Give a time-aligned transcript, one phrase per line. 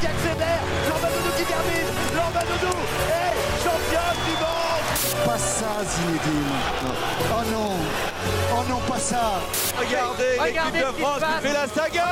[0.00, 2.76] qui accélère, Lorba Doudou qui termine, Lorba Doudou
[3.08, 4.84] est championne du monde.
[5.24, 6.54] Pas ça Zinedine.
[7.30, 7.72] Oh non.
[8.52, 9.40] Oh non pas ça.
[9.78, 12.08] Regardez, Regardez l'équipe de qui France qui fait la saga.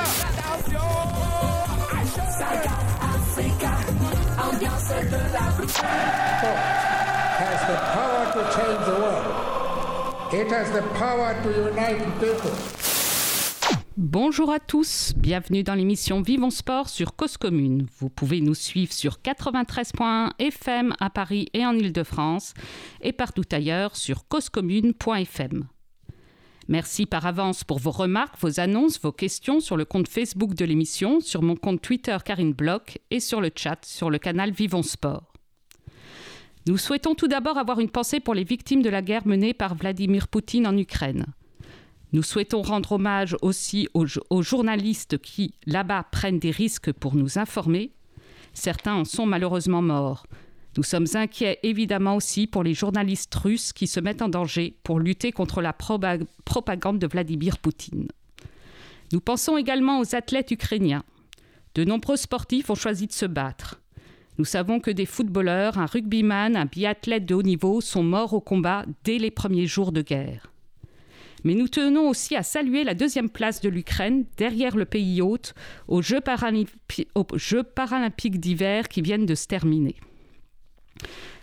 [7.38, 9.26] Has the power to change the world.
[10.32, 12.85] It has the power to unite people.
[13.99, 17.86] Bonjour à tous, bienvenue dans l'émission Vivons Sport sur Cause Commune.
[17.98, 22.52] Vous pouvez nous suivre sur 93.1 FM à Paris et en Ile-de-France
[23.00, 25.66] et partout ailleurs sur causecommune.fm.
[26.69, 30.66] Merci par avance pour vos remarques, vos annonces, vos questions sur le compte Facebook de
[30.66, 34.83] l'émission, sur mon compte Twitter Karine Bloch et sur le chat sur le canal Vivons
[34.83, 35.33] Sport.
[36.66, 39.74] Nous souhaitons tout d'abord avoir une pensée pour les victimes de la guerre menée par
[39.74, 41.24] Vladimir Poutine en Ukraine.
[42.12, 47.91] Nous souhaitons rendre hommage aussi aux, journalistes qui, là-bas, prennent des risques pour nous informer.
[48.55, 50.27] Certains en sont malheureusement morts.
[50.77, 55.00] Nous sommes inquiets évidemment aussi pour les journalistes russes qui se mettent en danger pour
[55.00, 58.08] lutter contre la propagande de Vladimir Poutine.
[59.12, 61.05] Nous pensons également aux athlètes ukrainiens.
[61.75, 63.80] De nombreux sportifs ont choisi de se battre.
[64.39, 68.41] Nous savons que des footballeurs, un rugbyman, un biathlète de haut niveau sont morts au
[68.41, 70.52] combat dès les premiers jours de guerre.
[71.47, 75.55] Mais nous tenons aussi à saluer la deuxième place de l'Ukraine derrière le pays hôte
[75.86, 79.94] aux Jeux, paralympiques d'hiver qui viennent de se terminer.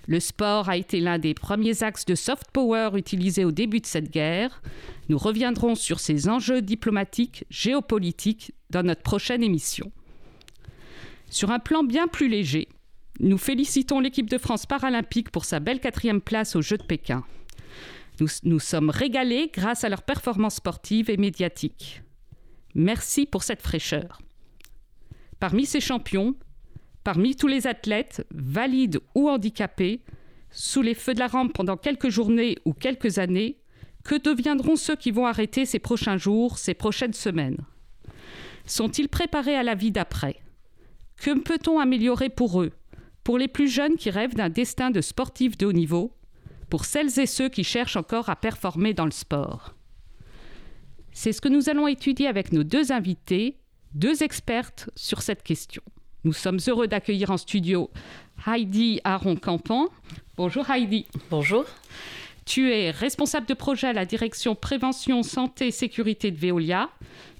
[0.07, 3.85] Le sport a été l'un des premiers axes de soft power utilisés au début de
[3.85, 4.61] cette guerre.
[5.07, 9.89] Nous reviendrons sur ces enjeux diplomatiques, géopolitiques dans notre prochaine émission.
[11.29, 12.67] Sur un plan bien plus léger,
[13.21, 17.23] nous félicitons l'équipe de France paralympique pour sa belle quatrième place aux Jeux de Pékin.
[18.43, 22.03] Nous sommes régalés grâce à leur performance sportive et médiatique.
[22.75, 24.21] Merci pour cette fraîcheur.
[25.39, 26.35] Parmi ces champions,
[27.03, 30.01] parmi tous les athlètes, valides ou handicapés,
[30.51, 33.57] sous les feux de la rampe pendant quelques journées ou quelques années,
[34.03, 37.65] que deviendront ceux qui vont arrêter ces prochains jours, ces prochaines semaines?
[38.65, 40.37] Sont-ils préparés à la vie d'après?
[41.17, 42.71] Que peut-on améliorer pour eux
[43.23, 46.15] Pour les plus jeunes qui rêvent d'un destin de sportif de haut niveau?
[46.73, 49.75] Pour celles et ceux qui cherchent encore à performer dans le sport
[51.11, 53.59] C'est ce que nous allons étudier avec nos deux invités,
[53.93, 55.83] deux expertes sur cette question.
[56.23, 57.91] Nous sommes heureux d'accueillir en studio
[58.47, 59.87] Heidi Aron-Campan.
[60.35, 61.05] Bonjour Heidi.
[61.29, 61.65] Bonjour.
[62.43, 66.89] Tu es responsable de projet à la direction prévention, santé et sécurité de Veolia.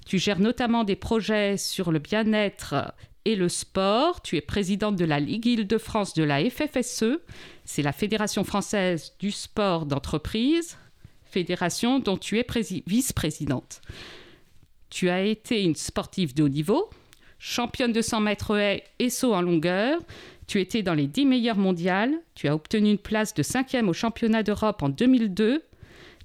[0.06, 4.22] Tu gères notamment des projets sur le bien-être et le sport.
[4.22, 7.18] Tu es présidente de la Ligue Île-de-France de la FFSE.
[7.64, 10.76] C'est la Fédération française du sport d'entreprise,
[11.24, 13.80] fédération dont tu es prési- vice-présidente.
[14.90, 16.88] Tu as été une sportive de haut niveau,
[17.38, 20.00] championne de 100 mètres haies et saut en longueur.
[20.46, 22.14] Tu étais dans les 10 meilleures mondiales.
[22.34, 25.62] Tu as obtenu une place de 5e au championnat d'Europe en 2002.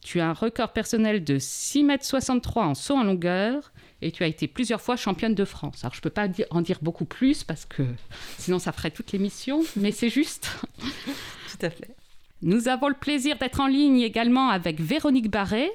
[0.04, 3.72] Tu as un record personnel de 6 mètres 63 en saut en longueur.
[4.02, 5.84] Et tu as été plusieurs fois championne de France.
[5.84, 7.84] Alors, je ne peux pas en dire beaucoup plus parce que
[8.38, 9.62] sinon, ça ferait toute l'émission.
[9.76, 10.50] Mais c'est juste.
[10.74, 11.96] Tout à fait.
[12.42, 15.72] Nous avons le plaisir d'être en ligne également avec Véronique Barret.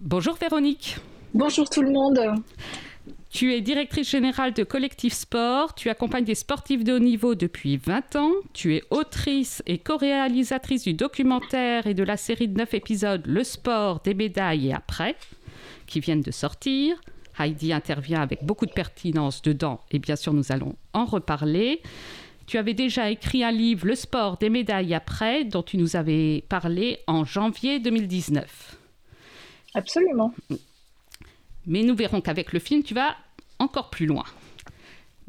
[0.00, 0.96] Bonjour Véronique.
[1.32, 2.42] Bonjour tout le monde.
[3.30, 5.74] Tu es directrice générale de Collectif Sport.
[5.74, 8.32] Tu accompagnes des sportifs de haut niveau depuis 20 ans.
[8.52, 13.44] Tu es autrice et co-réalisatrice du documentaire et de la série de 9 épisodes Le
[13.44, 15.16] sport, des médailles et après,
[15.86, 17.00] qui viennent de sortir.
[17.38, 21.80] Heidi intervient avec beaucoup de pertinence dedans et bien sûr nous allons en reparler.
[22.46, 26.44] Tu avais déjà écrit un livre, Le sport, des médailles après, dont tu nous avais
[26.48, 28.76] parlé en janvier 2019.
[29.74, 30.34] Absolument.
[31.66, 33.16] Mais nous verrons qu'avec le film, tu vas
[33.58, 34.24] encore plus loin.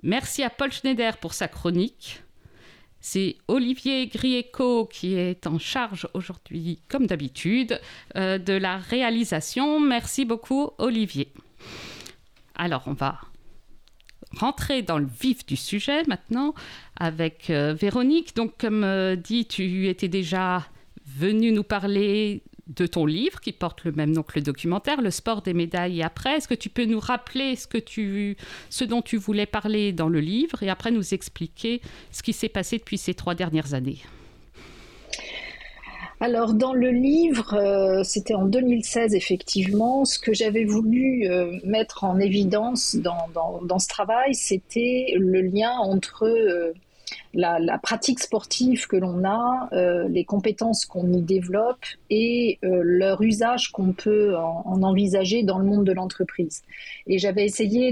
[0.02, 2.22] Merci à Paul Schneider pour sa chronique.
[3.00, 7.80] C'est Olivier Grieco qui est en charge aujourd'hui, comme d'habitude,
[8.16, 9.80] euh, de la réalisation.
[9.80, 11.32] Merci beaucoup, Olivier.
[12.56, 13.20] Alors, on va
[14.38, 16.54] rentrer dans le vif du sujet maintenant
[16.98, 18.36] avec euh, Véronique.
[18.36, 20.66] Donc, comme euh, dit, tu étais déjà
[21.06, 25.12] venue nous parler de ton livre qui porte le même nom que le documentaire, Le
[25.12, 26.38] sport des médailles et après.
[26.38, 28.38] Est-ce que tu peux nous rappeler ce, que tu,
[28.70, 32.50] ce dont tu voulais parler dans le livre et après nous expliquer ce qui s'est
[32.50, 34.00] passé depuis ces trois dernières années?
[36.24, 42.06] Alors dans le livre, euh, c'était en 2016 effectivement, ce que j'avais voulu euh, mettre
[42.06, 43.28] en évidence dans,
[43.62, 46.72] dans, ce travail, c'était le lien entre euh,
[47.34, 49.68] la, pratique sportive que l'on a,
[50.08, 55.66] les compétences qu'on y développe et leur usage qu'on peut en, en, envisager dans le
[55.66, 56.62] monde de l'entreprise.
[57.06, 57.92] Et j'avais essayé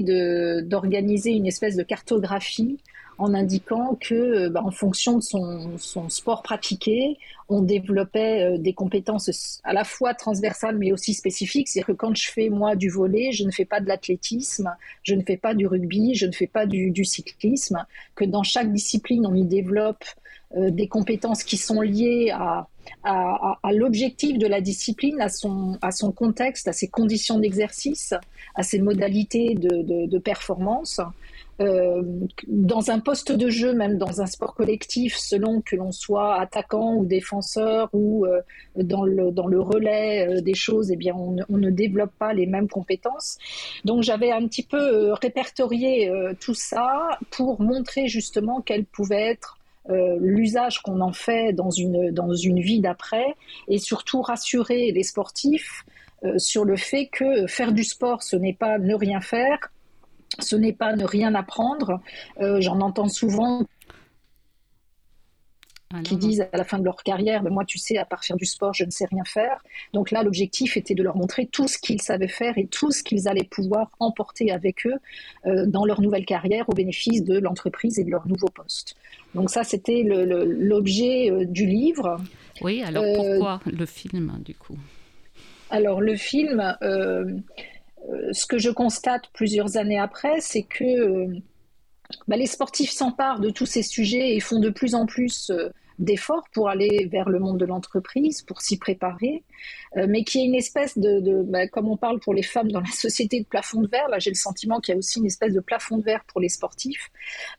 [0.61, 2.79] d'organiser une espèce de cartographie
[3.21, 7.17] en indiquant que, bah, en fonction de son, sport pratiqué,
[7.49, 11.67] on développait des compétences à la fois transversales mais aussi spécifiques.
[11.67, 15.13] C'est-à-dire que quand je fais moi du volet, je ne fais pas de l'athlétisme, je
[15.13, 17.85] ne fais pas du rugby, je ne fais pas du, cyclisme.
[18.15, 20.03] Que dans chaque discipline, on y développe
[20.55, 22.31] des compétences qui sont liées
[23.03, 28.15] à l'objectif de la discipline, à son contexte, à ses conditions d'exercice,
[28.55, 30.99] à ses modalités de, performance.
[31.61, 32.01] Euh,
[32.47, 36.95] dans un poste de jeu, même dans un sport collectif, selon que l'on soit attaquant
[36.95, 38.41] ou défenseur ou euh,
[38.75, 42.47] dans, le, dans le relais euh, des choses, eh bien, on, ne développe pas les
[42.47, 43.37] mêmes compétences.
[43.85, 49.59] Donc, j'avais un petit peu répertorié tout ça pour montrer justement quelles pouvaient être
[50.19, 53.35] l'usage qu'on en fait dans une, dans une vie d'après
[53.67, 55.85] et surtout rassurer les sportifs
[56.37, 59.59] sur le fait que faire du sport, ce n'est pas ne rien faire,
[60.39, 61.99] ce n'est pas ne rien apprendre.
[62.39, 63.65] Euh, j'en entends souvent
[65.93, 68.23] ah qui disent à la fin de leur carrière, ben moi tu sais, à part
[68.23, 69.61] faire du sport, je ne sais rien faire.
[69.93, 73.03] Donc là, l'objectif était de leur montrer tout ce qu'ils savaient faire et tout ce
[73.03, 74.95] qu'ils allaient pouvoir emporter avec eux
[75.45, 78.95] euh, dans leur nouvelle carrière au bénéfice de l'entreprise et de leur nouveau poste.
[79.35, 82.17] Donc ça, c'était l'objet euh, du livre.
[82.61, 84.77] Oui, alors euh, pourquoi le film du coup?
[85.69, 86.77] Alors le film,
[88.31, 91.27] ce que je constate plusieurs années après, c'est que
[92.27, 95.51] bah, les sportifs s'emparent de tous ces sujets et font de plus en plus
[96.01, 99.43] d'efforts pour aller vers le monde de l'entreprise, pour s'y préparer,
[99.97, 102.81] euh, mais qui est une espèce de, bah, comme on parle pour les femmes dans
[102.81, 105.27] la société de plafond de verre, là j'ai le sentiment qu'il y a aussi une
[105.27, 107.11] espèce de plafond de verre pour les sportifs,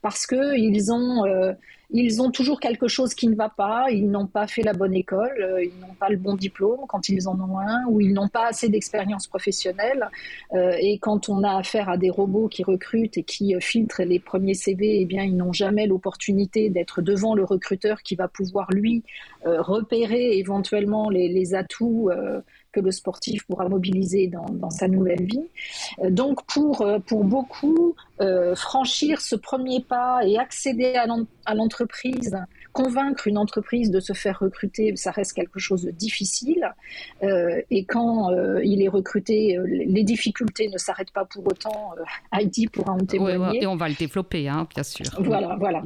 [0.03, 1.25] parce qu'ils ont...
[1.25, 1.53] Euh,
[1.93, 4.95] ils ont toujours quelque chose qui ne va pas, ils n'ont pas fait la bonne
[4.95, 8.13] école, euh, ils n'ont pas le bon diplôme quand ils en ont un, ou ils
[8.13, 10.09] n'ont pas assez d'expérience professionnelle.
[10.55, 14.03] Euh, et quand on a affaire à des robots qui recrutent et qui euh, filtrent
[14.03, 18.29] les premiers CV, eh bien, ils n'ont jamais l'opportunité d'être devant le recruteur qui va
[18.29, 19.03] pouvoir, lui,
[19.45, 22.11] repérer éventuellement les, les atouts
[22.73, 25.45] que le sportif pourra mobiliser dans, sa nouvelle vie.
[26.01, 32.37] Euh, donc pour, euh, pour beaucoup, euh, franchir ce premier pas et accéder à l'entreprise,
[32.73, 36.73] convaincre une entreprise de se faire recruter, ça reste quelque chose de difficile.
[37.23, 38.31] et quand
[38.63, 41.95] il est recruté, les difficultés ne s'arrêtent pas pour autant.
[42.33, 43.63] Heidi pourra en témoigner.
[43.63, 45.07] et on va le développer, hein, bien sûr.
[45.19, 45.83] Voilà, voilà.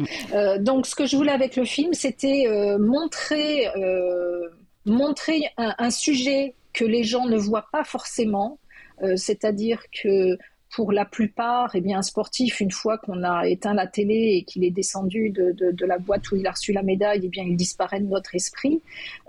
[0.59, 2.47] donc ce que je voulais avec le film, c'était
[2.79, 3.67] montrer
[4.87, 8.61] montrer un, sujet que les gens ne voient pas forcément,
[9.03, 10.37] euh, c'est-à-dire que
[10.75, 14.45] pour la plupart, eh bien, un sportif, une fois qu'on a éteint la télé et
[14.45, 17.57] qu'il est descendu de, la boîte où il a reçu la médaille, eh bien, il
[17.57, 18.83] disparaît de notre esprit.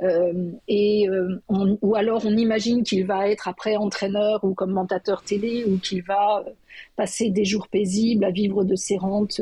[0.04, 1.40] Euh, et, euh,
[1.82, 6.44] ou alors on imagine qu'il va être après entraîneur ou commentateur télé ou qu'il va
[6.98, 9.40] passer des jours paisibles à vivre de ses rentes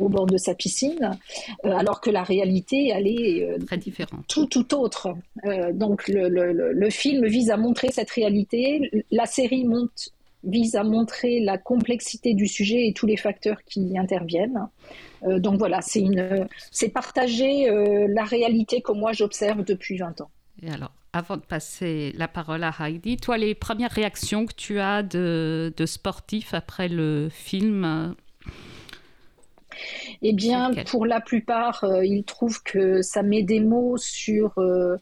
[0.00, 1.18] au bord de sa piscine,
[1.64, 4.24] euh, alors que la réalité, elle est euh, très différente.
[4.28, 5.14] Tout, tout autre.
[5.44, 8.90] Euh, donc le, le, film vise à montrer cette réalité.
[9.10, 10.10] La série monte,
[10.42, 14.68] vise à montrer la complexité du sujet et tous les facteurs qui y interviennent.
[15.22, 17.68] donc voilà, c'est une, c'est partager
[18.08, 20.30] la réalité que moi j'observe depuis 20 ans.
[20.62, 24.80] Et alors, avant de passer la parole à Heidi, toi, les premières réactions que tu
[24.80, 28.14] as de, de sportifs après le film
[30.22, 34.96] eh bien, pour la plupart, euh, ils trouvent que ça met des mots sur euh,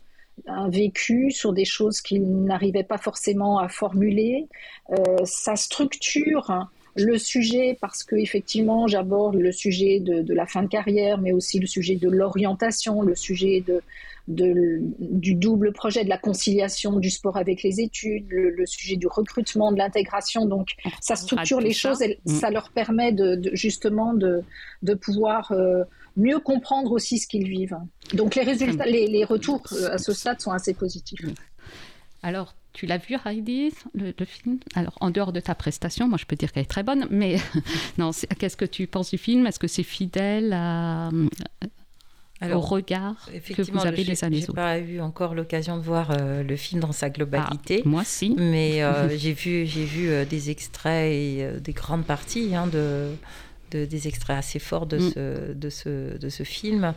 [0.46, 4.46] un vécu, sur des choses qu'ils n'arrivaient pas forcément à formuler.
[4.90, 10.68] Euh, ça structure le sujet parce que effectivement j'aborde le sujet de, la fin de
[10.68, 13.82] carrière mais aussi le sujet de l'orientation le sujet de
[14.28, 19.72] du double projet de la conciliation du sport avec les études, le, sujet du recrutement,
[19.72, 20.46] de l'intégration.
[20.46, 22.34] Donc, ça structure les choses et mm.
[22.34, 24.42] ça leur permet de, justement de,
[24.82, 25.84] de pouvoir euh,
[26.16, 27.78] mieux comprendre aussi ce qu'ils vivent.
[28.12, 31.20] Donc, les résultats, les, les, retours euh, à ce stade sont assez positifs.
[32.22, 34.58] Alors, tu l'as vu, Heidi, le, film?
[34.74, 37.36] Alors, en dehors de ta prestation, moi, je peux dire qu'elle est très bonne, mais
[37.98, 39.46] non, qu'est-ce que tu penses du film?
[39.46, 41.10] Est-ce que c'est fidèle à,
[42.40, 44.46] alors, au regard que vous avez les années autres.
[44.46, 47.82] Je n'ai pas eu encore l'occasion de voir euh, le film dans sa globalité.
[47.84, 48.34] Ah, moi, si.
[48.38, 53.10] Mais euh, j'ai vu, j'ai vu euh, des extraits et des grandes parties hein, de,
[53.72, 55.10] de, des extraits assez forts de, mm.
[55.10, 56.94] ce, de, ce, de ce film.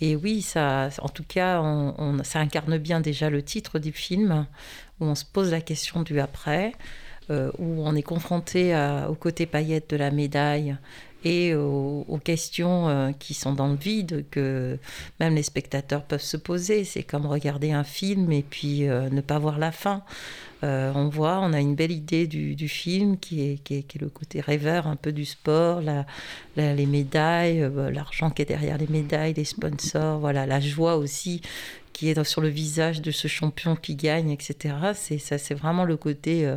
[0.00, 4.46] Et oui, ça, en tout cas, on, ça incarne bien déjà le titre du film,
[5.00, 6.72] où on se pose la question du après,
[7.30, 10.76] où on est confronté à, au côté paillette de la médaille
[11.24, 14.78] et aux, questions euh, qui sont dans le vide que
[15.20, 16.84] même les spectateurs peuvent se poser.
[16.84, 20.02] C'est comme regarder un film et puis euh, ne pas voir la fin.
[20.64, 24.08] Euh, on voit, on a une belle idée du, film qui est, qui, est, le
[24.08, 25.82] côté rêveur un peu du sport,
[26.56, 31.40] les médailles, l'argent qui est derrière les médailles, les sponsors, voilà, la joie aussi
[31.92, 34.74] qui est sur le visage de ce champion qui gagne, etc.
[34.94, 36.56] C'est ça, c'est vraiment le côté euh,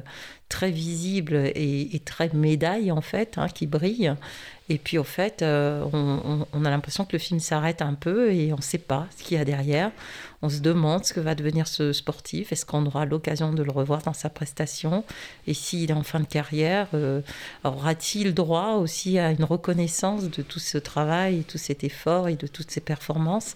[0.49, 4.13] très visible et, très médaille en fait, hein, qui brille.
[4.67, 8.51] Et puis au fait, euh, on, a l'impression que le film s'arrête un peu et
[8.51, 9.91] on ne sait pas ce qu'il y a derrière.
[10.41, 12.51] On se demande ce que va devenir ce sportif.
[12.51, 15.03] Est-ce qu'on aura l'occasion de le revoir dans sa prestation?
[15.45, 17.21] Et s'il est en fin de carrière, euh,
[17.63, 22.47] aura-t-il droit aussi à une reconnaissance de tout ce travail, tout cet effort et de
[22.47, 23.55] toutes ces performances?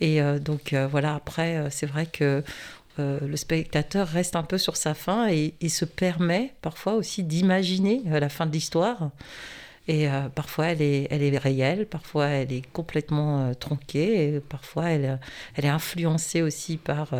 [0.00, 2.42] Et euh, donc euh, voilà, après, euh, c'est vrai que
[2.98, 8.28] le spectateur reste un peu sur sa fin et, se permet parfois aussi d'imaginer la
[8.28, 9.10] fin de l'histoire.
[9.88, 15.18] Et parfois, elle est, elle est réelle, parfois, elle est complètement tronquée, et parfois, elle,
[15.54, 17.12] elle est influencée aussi par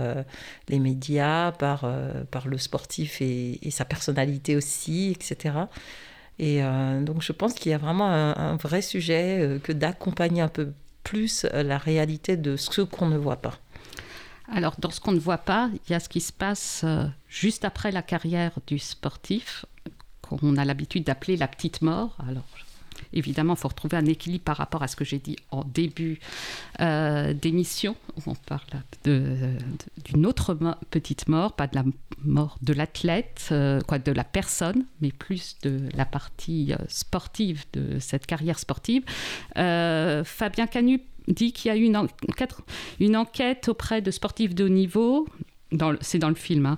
[0.69, 1.91] les médias, par,
[2.31, 5.55] par le sportif et, sa personnalité aussi, etc.
[6.39, 6.61] Et
[7.01, 10.75] donc, je pense qu'il y a vraiment un, un vrai sujet que d'accompagner un peu
[11.03, 13.59] plus euh, la réalité de ce qu'on ne voit pas.
[14.53, 17.07] Alors, dans ce qu'on ne voit pas, il y a ce qui se passe euh,
[17.29, 19.65] juste après la carrière du sportif,
[20.23, 22.17] qu'on a l'habitude d'appeler la petite mort.
[22.29, 22.45] Alors,
[23.13, 26.21] Évidemment, il faut retrouver un équilibre par rapport à ce que j'ai dit en début
[26.81, 27.97] euh, d'émission.
[28.27, 28.61] On parle
[29.05, 30.57] d'une autre
[30.91, 31.85] petite mort, pas de la
[32.23, 37.65] mort de l'athlète, euh, quoi, de la personne, mais plus de la partie euh, sportive
[37.73, 39.05] de cette carrière sportive.
[39.55, 45.29] Fabien Canu dit qu'il y a eu une, enquête auprès de sportifs de haut niveau
[46.01, 46.67] c'est dans le film.
[46.67, 46.77] Hein.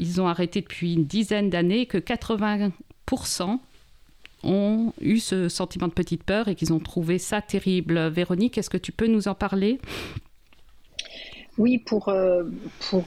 [0.00, 3.60] ils ont arrêté depuis une dizaine d'années que 80%
[4.42, 8.08] ont eu ce sentiment de petite peur et qu'ils ont trouvé ça terrible.
[8.08, 9.78] Véronique, est-ce que tu peux nous en parler?
[11.60, 12.44] Oui, pour, euh,
[12.88, 13.04] pour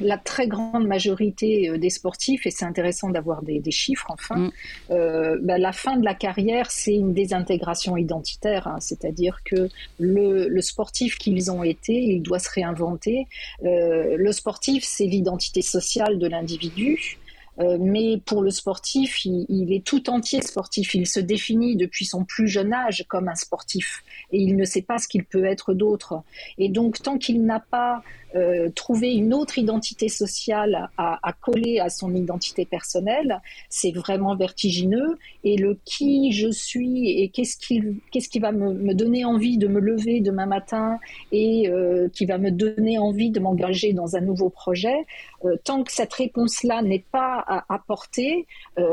[0.00, 4.50] la très grande majorité euh, des sportifs, et c'est intéressant d'avoir des, chiffres enfin, mm.
[4.90, 8.76] euh, bah, la fin de la carrière, c'est une désintégration identitaire, hein.
[8.80, 13.28] c'est-à-dire que le, le sportif qu'ils ont été, il doit se réinventer.
[13.62, 17.18] le sportif, c'est l'identité sociale de l'individu.
[17.58, 20.94] Euh, mais pour le sportif, il, est tout entier sportif.
[20.94, 24.82] Il se définit depuis son plus jeune âge comme un sportif et il ne sait
[24.82, 26.22] pas ce qu'il peut être d'autre.
[26.58, 28.02] Et donc, tant qu'il n'a pas
[28.36, 35.16] euh, trouver une autre identité sociale à, coller à son identité personnelle, c'est vraiment vertigineux.
[35.44, 37.80] Et le qui je suis et qu'est-ce qui,
[38.12, 40.98] qu'est-ce va me, donner envie de me lever demain matin
[41.32, 45.06] et euh, qui va me donner envie de m'engager dans un nouveau projet,
[45.44, 48.46] euh, tant que cette réponse-là n'est pas apportée,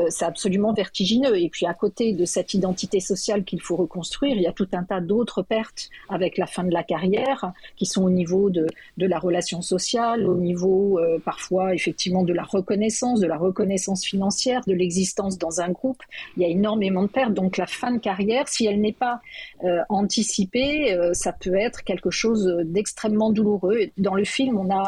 [0.08, 1.36] c'est absolument vertigineux.
[1.38, 4.68] Et puis à côté de cette identité sociale qu'il faut reconstruire, il y a tout
[4.72, 8.66] un tas d'autres pertes avec la fin de la carrière qui sont au niveau de,
[8.96, 14.04] de la relation sociale, au niveau euh, parfois effectivement de la reconnaissance, de la reconnaissance
[14.04, 16.02] financière, de l'existence dans un groupe.
[16.36, 17.34] Il y a énormément de pertes.
[17.34, 19.20] Donc la fin de carrière, si elle n'est pas
[19.64, 23.90] euh, anticipée, euh, ça peut être quelque chose d'extrêmement douloureux.
[23.98, 24.84] Dans le film, on a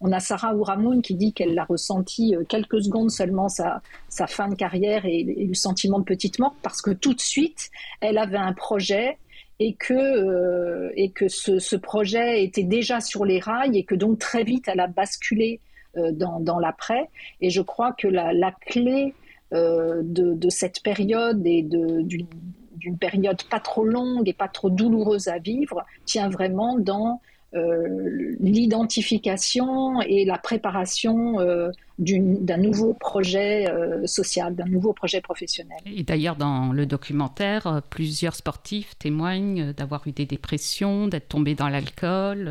[0.00, 4.48] on a Sarah Ouramoun qui dit qu'elle l'a ressenti quelques secondes seulement sa, sa fin
[4.48, 8.18] de carrière et, et, le sentiment de petite mort parce que tout de suite, elle
[8.18, 9.18] avait un projet
[9.58, 14.18] et que, euh, et que ce, projet était déjà sur les rails et que donc
[14.18, 15.60] très vite elle a basculé
[15.96, 17.08] euh, dans, dans l'après.
[17.40, 19.14] Et je crois que la, la clé
[19.52, 25.28] euh, de, de, cette période et d'une période pas trop longue et pas trop douloureuse
[25.28, 27.20] à vivre tient vraiment dans
[27.52, 35.78] l'identification et la préparation euh, d'un nouveau projet euh, social, d'un nouveau projet professionnel.
[35.86, 41.68] Et d'ailleurs, dans le documentaire, plusieurs sportifs témoignent d'avoir eu des dépressions, d'être tombés dans
[41.68, 42.50] l'alcool,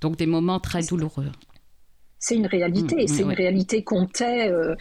[0.00, 1.30] donc des moments très douloureux.
[2.24, 4.76] C'est une réalité, mm, mm, c'est une réalité qu'on tait, euh,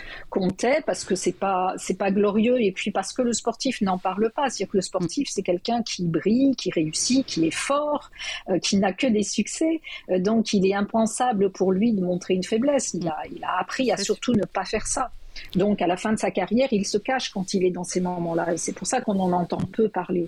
[0.85, 4.29] parce que c'est pas c'est pas glorieux et puis parce que le sportif n'en parle
[4.29, 4.47] pas.
[4.49, 8.11] C'est-à-dire que le sportif c'est quelqu'un qui brille, qui réussit, qui est fort,
[8.49, 9.81] euh, qui n'a que des succès.
[10.11, 12.93] Euh, donc il est impensable pour lui de montrer une faiblesse.
[12.93, 15.09] Il a il a appris à surtout ne pas faire ça.
[15.55, 18.01] Donc à la fin de sa carrière, il se cache quand il est dans ces
[18.01, 20.27] moments-là et c'est pour ça qu'on en entend peu parler.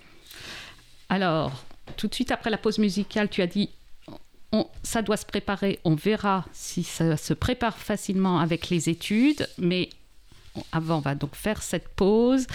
[1.10, 1.64] Alors
[1.96, 3.70] tout de suite après la pause musicale, tu as dit
[4.84, 5.80] ça doit se préparer.
[5.84, 9.90] On verra si ça se prépare facilement avec les études, mais
[10.72, 12.48] avant, on va donc faire cette pause.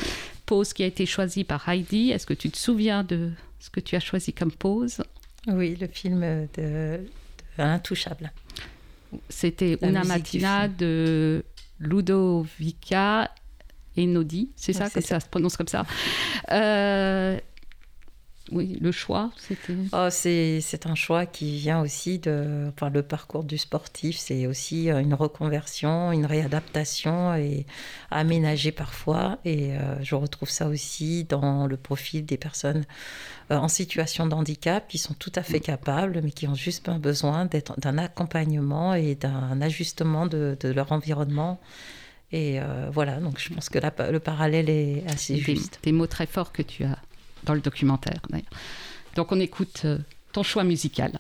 [0.46, 2.10] Pause qui a été choisie par Heidi.
[2.10, 5.02] Est-ce que tu te souviens de ce que tu as choisi comme pause?
[5.46, 6.20] Oui, le film
[6.56, 7.00] de,
[7.58, 8.32] de Intouchable.
[9.28, 11.44] C'était Una Matina de
[11.80, 13.30] Ludovica
[13.96, 15.18] Enodi, c'est ça, que ça.
[15.18, 15.84] se prononce comme ça.
[16.52, 17.38] Euh,
[18.50, 19.74] oui, le choix, c'était.
[19.92, 22.68] Oh, c'est, un choix qui vient aussi de.
[22.68, 27.66] Enfin, le parcours du sportif, c'est aussi euh, une reconversion, une réadaptation et
[28.10, 29.38] aménager parfois.
[29.44, 32.84] Et euh, je retrouve ça aussi dans le profil des personnes
[33.50, 36.88] euh, en situation de handicap qui sont tout à fait capables, mais qui ont juste
[36.90, 41.60] besoin d'être, d'un accompagnement et d'un ajustement de, leur environnement.
[42.30, 42.60] Et
[42.92, 45.80] voilà, donc je pense que le parallèle est assez juste.
[45.82, 46.98] Des mots très forts que tu as
[47.48, 48.20] dans le documentaire
[49.16, 49.98] Donc on écoute euh,
[50.32, 51.12] ton choix musical.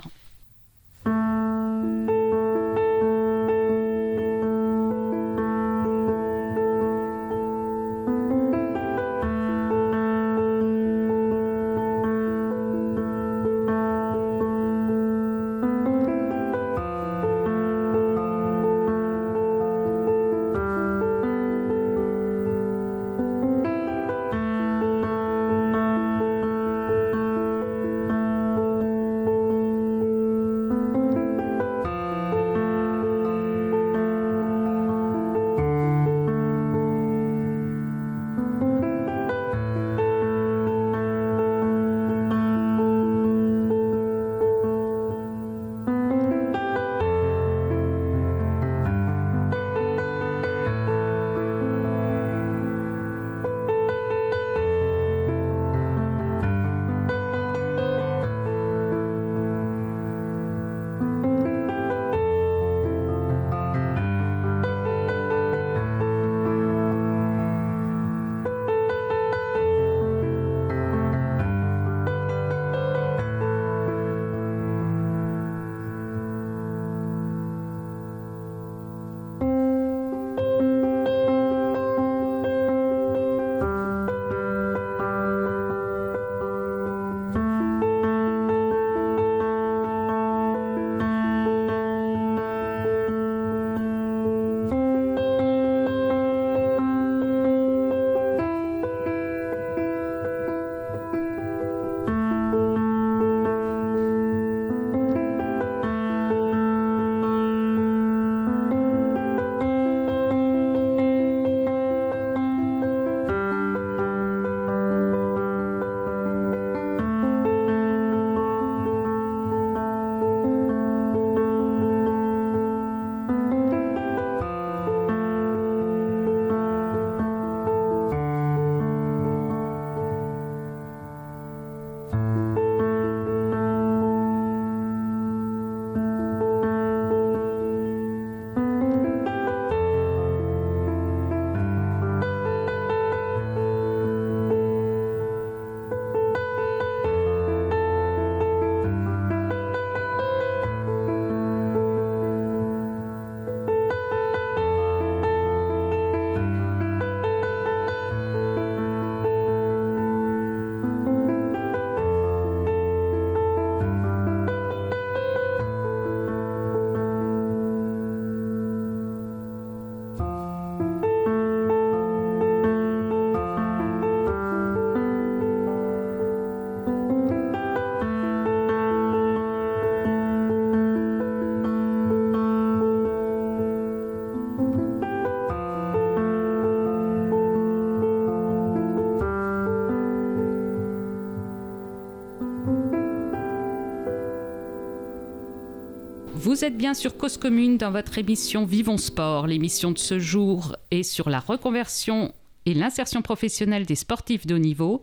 [196.58, 199.46] Vous êtes bien sur Cause Commune dans votre émission Vivons Sport.
[199.46, 202.34] L'émission de ce jour est sur la reconversion
[202.66, 205.00] et l'insertion professionnelle des sportifs de haut niveau.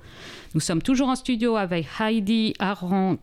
[0.54, 3.18] Nous sommes toujours en studio avec Heidi Aron,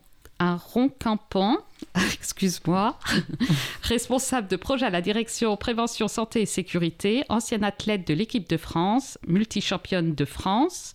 [0.98, 1.58] Campan,
[2.14, 2.98] excuse-moi,
[3.82, 8.56] responsable de projet à la direction prévention santé et sécurité, ancienne athlète de l'équipe de
[8.56, 10.94] France, multi-championne de France.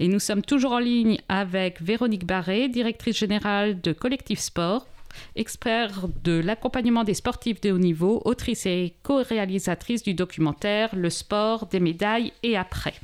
[0.00, 4.86] Et nous sommes toujours en ligne avec Véronique Barré, directrice générale de Collectif Sport,
[5.36, 11.66] expert de l'accompagnement des sportifs de haut niveau, autrice et co-réalisatrice du documentaire Le sport,
[11.66, 12.94] des médailles et après.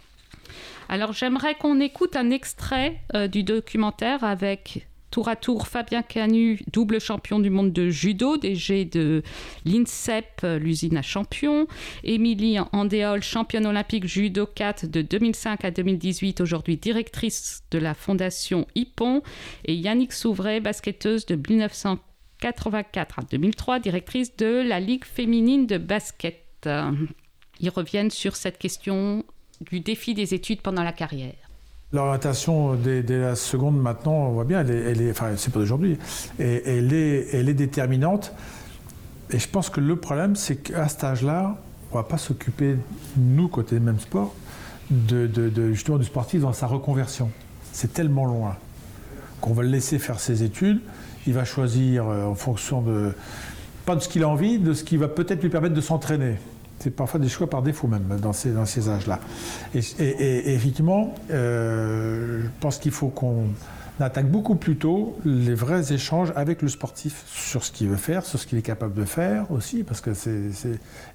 [0.88, 6.58] Alors j'aimerais qu'on écoute un extrait euh, du documentaire avec tour à tour Fabien Canu,
[6.72, 9.22] double champion du monde de judo, DG de
[9.64, 11.68] l'INSEP, l'usine à champion.
[12.02, 18.66] Émilie Andéol, championne olympique judo 4 de 2005 à 2018, aujourd'hui directrice de la fondation
[18.74, 19.22] IPON.
[19.66, 26.68] Et Yannick Souvray, basketteuse de 1984 à 2003, directrice de la Ligue féminine de basket.
[27.60, 29.24] Ils reviennent sur cette question
[29.60, 31.53] du défi des études pendant la carrière
[31.94, 35.96] L'orientation dès, la seconde, maintenant, on voit bien, elle est, c'est pas d'aujourd'hui,
[36.40, 38.32] elle est, déterminante.
[39.30, 41.56] Et je pense que le problème, c'est qu'à cet âge-là,
[41.92, 42.74] on va pas s'occuper,
[43.16, 44.34] nous, côté même sport,
[44.90, 47.30] de, justement du sportif dans sa reconversion.
[47.72, 48.56] C'est tellement loin
[49.40, 50.80] qu'on va le laisser faire ses études.
[51.28, 53.12] Il va choisir euh, en fonction de,
[53.86, 56.38] pas de ce qu'il a envie, de ce qui va peut-être lui permettre de s'entraîner.
[56.78, 59.20] C'est parfois des choix par défaut même dans ces, dans ces âges-là.
[59.74, 63.46] Et, effectivement, euh, je pense qu'il faut qu'on
[64.00, 68.24] attaque beaucoup plus tôt les vrais échanges avec le sportif sur ce qu'il veut faire,
[68.24, 70.50] sur ce qu'il est capable de faire aussi, parce que c'est,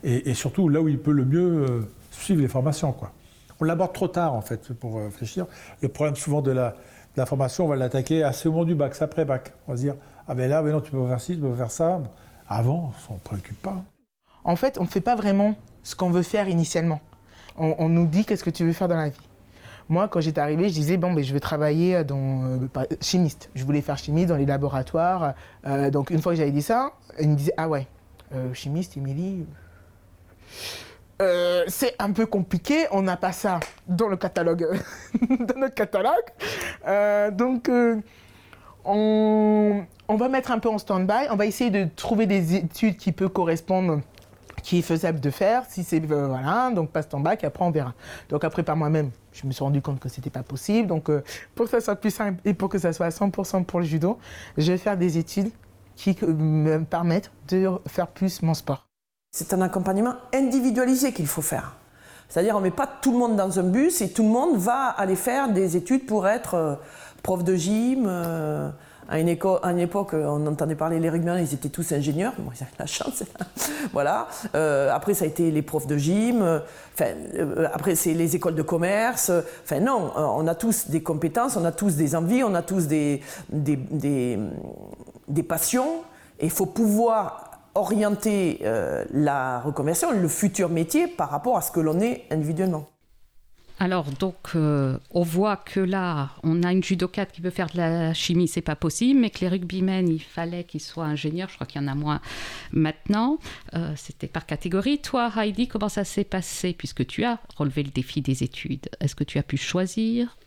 [0.04, 2.94] et, surtout là où il peut le mieux euh, suivre les formations.
[2.94, 3.12] Quoi.
[3.60, 5.46] On l'aborde trop tard en fait pour réfléchir.
[5.82, 6.76] Le problème souvent de la,
[7.26, 9.52] formation, on va l'attaquer assez au moment du bac, c'est après bac.
[9.68, 9.96] On va se dire
[10.28, 12.02] ah ben là, ben non, tu peux faire ci, tu peux faire ça.
[12.48, 13.84] Avant, on ne préoccupe pas.
[14.44, 17.02] En fait, on ne fait pas vraiment ce qu'on veut faire initialement.
[17.58, 19.30] On, nous dit qu'est-ce que tu veux faire dans la vie.
[19.90, 23.50] Moi, quand j'étais arrivé, je disais, bon, ben, je vais travailler dans, euh, chimiste.
[23.54, 25.34] Je voulais faire chimiste dans les laboratoires.
[25.66, 27.86] Euh, donc, une fois que j'avais dit ça, il me disait, ah ouais,
[28.34, 29.46] euh, chimiste, Émilie,
[31.68, 32.86] c'est un peu compliqué.
[32.92, 34.66] On n'a pas ça dans le catalogue,
[35.40, 37.36] dans notre catalogue.
[37.36, 37.70] donc,
[38.86, 41.28] on, on, va mettre un peu en stand-by.
[41.30, 44.00] On va essayer de trouver des études qui peuvent correspondre
[44.62, 47.72] qui est faisable de faire, si c'est euh, voilà, donc passe ton bac, après on
[47.72, 47.94] verra.
[48.30, 50.88] Donc après par moi-même, je me suis rendu compte que c'était pas possible.
[50.88, 51.24] Donc euh,
[51.56, 53.86] pour que ça soit plus simple et pour que ça soit à 100% pour le
[53.86, 54.18] judo,
[54.58, 55.52] je vais faire des études
[55.96, 58.86] qui euh, me permettent de faire plus mon sport.
[59.32, 61.76] C'est un accompagnement individualisé qu'il faut faire.
[62.28, 64.88] C'est-à-dire on met pas tout le monde dans un bus et tout le monde va
[64.88, 66.80] aller faire des études pour être
[67.24, 68.08] prof de gym
[69.10, 72.34] à une, époque, on entendait parler les rugbymen, ils étaient tous ingénieurs.
[72.38, 73.24] Bon, ils avaient la chance.
[73.92, 74.28] voilà.
[74.54, 76.62] Euh, après, ça a été les profs de gym.
[76.94, 79.32] Enfin, euh, après, c'est les écoles de commerce.
[79.64, 82.62] Enfin, non, euh, on a tous des compétences, on a tous des envies, on a
[82.62, 83.80] tous des, des,
[85.28, 86.04] des, passions.
[86.40, 88.62] Et il faut pouvoir orienter
[89.12, 92.86] la reconversion, le futur métier, par rapport à ce que l'on est individuellement.
[93.82, 97.78] Alors, donc, euh, on voit que là, on a une judokate qui veut faire de
[97.78, 101.48] la chimie, c'est pas possible, mais que les rugbymen, il fallait qu'ils soient ingénieurs.
[101.48, 102.20] Je crois qu'il y en a moins
[102.74, 103.40] maintenant.
[103.76, 105.00] Euh, c'était par catégorie.
[105.00, 108.90] Toi, Heidi, comment ça s'est passé puisque tu as relevé le défi des études?
[109.00, 110.38] Est-ce que tu as pu choisir?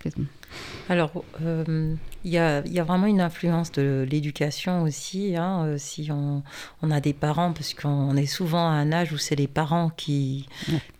[0.91, 5.37] Alors, euh, il y, a, vraiment une influence de l'éducation aussi.
[5.37, 9.19] Hein, euh, si on, a des parents, parce qu'on est souvent à un âge où
[9.19, 10.49] c'est les parents qui,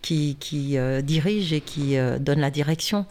[0.01, 0.37] qui,
[0.77, 3.05] euh, dirigent et qui donnent la direction.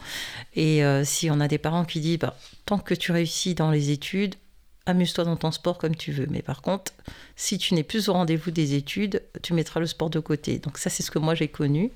[0.55, 3.89] Et si on a des parents qui disent, bah, tant que tu réussis dans les
[3.91, 4.35] études,
[4.85, 6.27] amuse-toi dans ton sport comme tu veux.
[6.29, 6.91] Mais par contre,
[7.35, 10.59] si tu n'es plus au rendez-vous des études, tu mettras le sport de côté.
[10.59, 11.91] Donc ça, c'est ce que moi j'ai connu.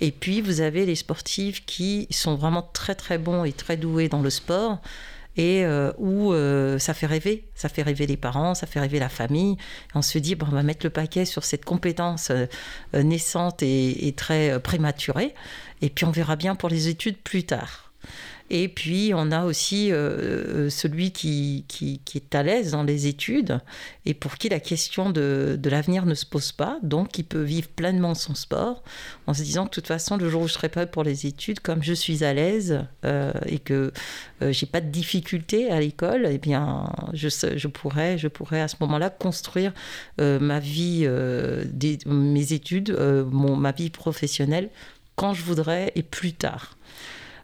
[0.00, 4.08] Et puis, vous avez les sportifs qui sont vraiment très très bons et très doués
[4.08, 4.80] dans le sport
[5.36, 8.98] et euh, où euh, ça fait rêver, ça fait rêver les parents, ça fait rêver
[8.98, 9.56] la famille.
[9.94, 12.46] on se dit, bon, on va mettre le paquet sur cette compétence euh,
[13.02, 15.34] naissante et, et très prématurée,
[15.80, 17.92] et puis on verra bien pour les études plus tard.
[18.54, 23.06] Et puis, on a aussi euh, euh, celui qui, qui, est à l'aise dans les
[23.06, 23.60] études
[24.04, 26.78] et pour qui la question de, l'avenir ne se pose pas.
[26.82, 28.82] Donc, il peut vivre pleinement son sport
[29.26, 31.24] en se disant que de toute façon, le jour où je serai pas pour les
[31.26, 33.90] études, comme je suis à l'aise euh, et que
[34.42, 39.08] j'ai pas de difficultés à l'école, eh bien, je, pourrais, je pourrais à ce moment-là
[39.08, 39.72] construire
[40.18, 41.08] ma vie,
[42.04, 42.94] mes études,
[43.32, 44.68] ma vie professionnelle
[45.16, 46.76] quand je voudrais et plus tard.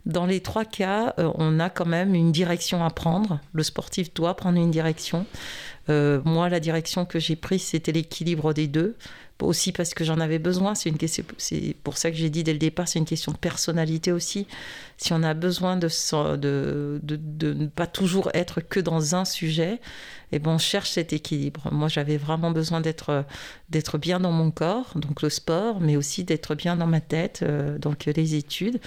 [0.06, 3.40] Dans les trois cas, euh, on a quand même une direction à prendre.
[3.52, 5.26] Le sportif doit prendre une direction.
[5.88, 8.96] Euh, moi, la direction que j'ai prise, c'était l'équilibre des deux
[9.46, 10.74] aussi parce que j'en avais besoin.
[10.74, 10.98] C'est une
[11.38, 14.46] c'est pour ça que j'ai dit dès le départ, c'est une question de personnalité aussi.
[14.96, 15.88] Si on a besoin de,
[16.36, 19.74] de, de, ne pas toujours être que dans un sujet,
[20.30, 21.68] et eh ben on cherche cet équilibre.
[21.72, 23.24] Moi, j'avais vraiment besoin d'être
[23.70, 27.40] d'être bien dans mon corps, donc le sport, mais aussi d'être bien dans ma tête,
[27.42, 28.80] euh, donc les études.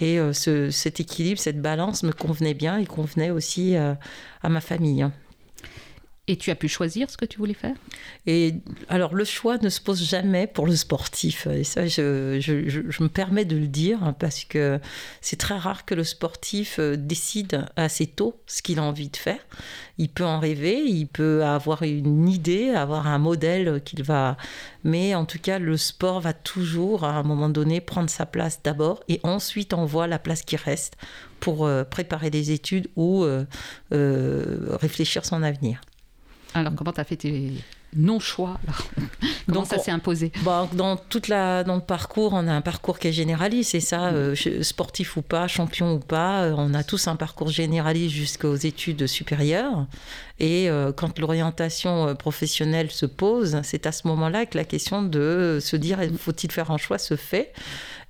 [0.00, 3.94] Et euh, ce, cet équilibre, cette balance me convenait bien et convenait aussi euh,
[4.42, 5.06] à ma famille.
[6.26, 7.74] Et tu as pu choisir ce que tu voulais faire?
[8.26, 8.54] Et
[8.88, 11.46] alors, le choix ne se pose jamais pour le sportif.
[11.48, 14.80] Et ça, je, je, je, me permets de le dire hein, parce que
[15.20, 19.18] c'est très rare que le sportif euh, décide assez tôt ce qu'il a envie de
[19.18, 19.40] faire.
[19.98, 24.38] Il peut en rêver, il peut avoir une idée, avoir un modèle qu'il va.
[24.82, 28.60] Mais en tout cas, le sport va toujours, à un moment donné, prendre sa place
[28.64, 30.96] d'abord et ensuite on voit la place qui reste
[31.38, 33.44] pour euh, préparer des études ou euh,
[33.90, 35.82] réfléchir son avenir.
[36.54, 37.52] Alors, comment tu as fait tes
[37.96, 38.58] non-choix
[39.46, 42.60] Comment Donc, ça s'est imposé bon, dans, toute la, dans le parcours, on a un
[42.60, 44.14] parcours qui est généraliste, c'est ça, mm.
[44.14, 48.56] euh, sportif ou pas, champion ou pas, euh, on a tous un parcours généraliste jusqu'aux
[48.56, 49.86] études supérieures.
[50.40, 55.58] Et euh, quand l'orientation professionnelle se pose, c'est à ce moment-là que la question de
[55.60, 57.52] se dire faut-il faire un choix se fait.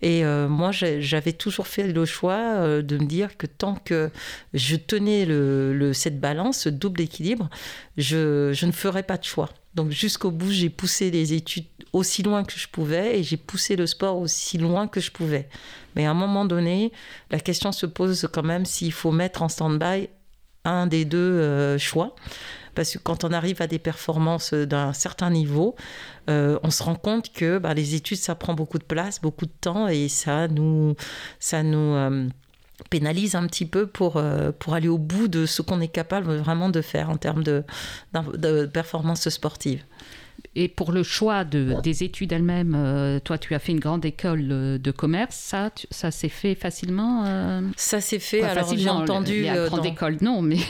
[0.03, 4.11] Et moi, j'avais toujours fait le choix de me dire que tant que
[4.53, 7.49] je tenais le, cette balance, ce double équilibre,
[7.97, 9.51] je, je ne ferais pas de choix.
[9.75, 13.77] Donc jusqu'au bout, j'ai poussé les études aussi loin que je pouvais et j'ai poussé
[13.77, 15.49] le sport aussi loin que je pouvais.
[15.97, 16.93] Mais à un moment donné,
[17.31, 20.09] la question se pose quand même s'il faut mettre en stand-by
[20.65, 22.15] un des deux euh, choix.
[22.75, 25.75] Parce que quand on arrive à des performances d'un certain niveau,
[26.31, 29.47] euh, on se rend compte que bah, les études, ça prend beaucoup de place, beaucoup
[29.47, 30.95] de temps et ça nous,
[31.53, 32.29] euh,
[32.91, 36.69] pénalise un petit peu pour, euh, aller au bout de ce qu'on est capable vraiment
[36.69, 37.63] de faire en termes de,
[38.13, 39.85] de performance sportive.
[40.57, 44.05] Et pour le choix de, des études elles-mêmes, euh, toi, tu as fait une grande
[44.05, 45.35] école euh, de commerce.
[45.35, 47.25] Ça, ça s'est fait facilement
[47.77, 48.43] Ça s'est fait.
[48.43, 49.43] alors j'ai entendu.
[49.43, 50.59] La grande école, non, mais.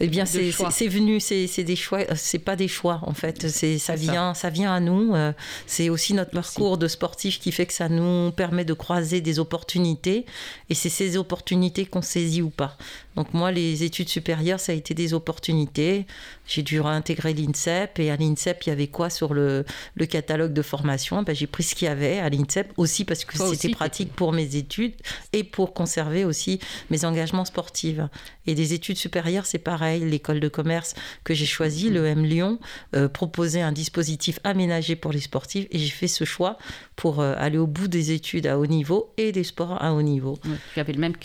[0.00, 3.96] Eh bien, c'est venu, c'est des choix, c'est pas des choix en fait, c'est ça
[3.96, 4.48] vient, ça.
[4.48, 5.14] vient à nous.
[5.14, 5.32] Euh,
[5.66, 9.40] c'est aussi notre parcours de sportif qui fait que ça nous permet de croiser des
[9.40, 10.24] opportunités
[10.70, 12.76] et c'est ces opportunités qu'on saisit ou pas.
[13.18, 16.06] Donc moi, les études supérieures, ça a été des opportunités.
[16.46, 19.64] J'ai dû réintégrer l'INSEP et à l'INSEP, il y avait quoi sur le,
[19.96, 21.24] le catalogue de formation?
[21.24, 24.32] Ben, J'ai pris ce qu'il y avait à l'INSEP aussi parce que c'était pratique pour
[24.32, 24.94] mes études
[25.32, 27.98] et pour conserver aussi mes engagements sportifs.
[28.46, 30.08] Et des études supérieures, c'est pareil.
[30.08, 32.60] L'école de commerce que j'ai choisie, le M Lyon,
[32.94, 36.56] euh, proposait un dispositif aménagé pour les sportifs et j'ai fait ce choix
[36.94, 40.02] pour euh, aller au bout des études à haut niveau et des sports à haut
[40.02, 40.38] niveau.
[40.72, 41.16] tu avais le même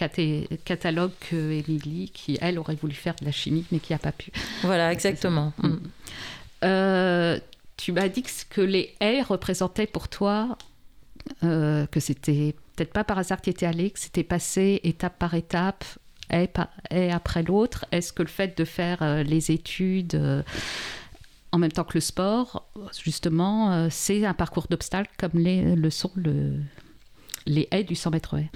[0.65, 1.61] catalogue que
[2.13, 4.31] qui, elle, aurait voulu faire de la chimie, mais qui n'a pas pu.
[4.61, 5.53] Voilà, exactement.
[5.61, 5.75] Mm.
[6.63, 7.39] Euh,
[7.77, 10.57] tu m'as dit que les haies représentaient pour toi
[11.43, 15.17] euh, que c'était peut-être pas par hasard que tu étais allé, que c'était passé étape
[15.19, 15.83] par étape,
[16.29, 17.85] haie, après l'autre.
[17.91, 20.43] Est-ce que le fait de faire euh, les études
[21.51, 22.67] en même temps que le sport,
[23.03, 26.55] justement, c'est un parcours d'obstacles comme les, le sont le,
[27.45, 28.49] les haies du 100 mètres haies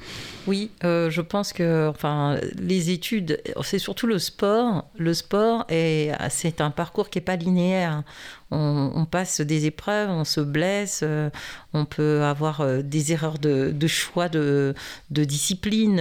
[0.46, 4.86] Oui, euh, je pense que enfin, les études, c'est surtout le sport.
[4.98, 8.04] Le sport, c'est un parcours qui n'est pas linéaire.
[8.50, 11.30] On, passe des épreuves, on se blesse, euh,
[11.74, 14.74] on peut avoir euh, des erreurs de, choix de,
[15.10, 16.00] discipline.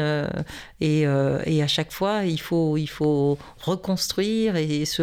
[0.81, 5.03] et, à chaque fois, il faut, il faut reconstruire et se,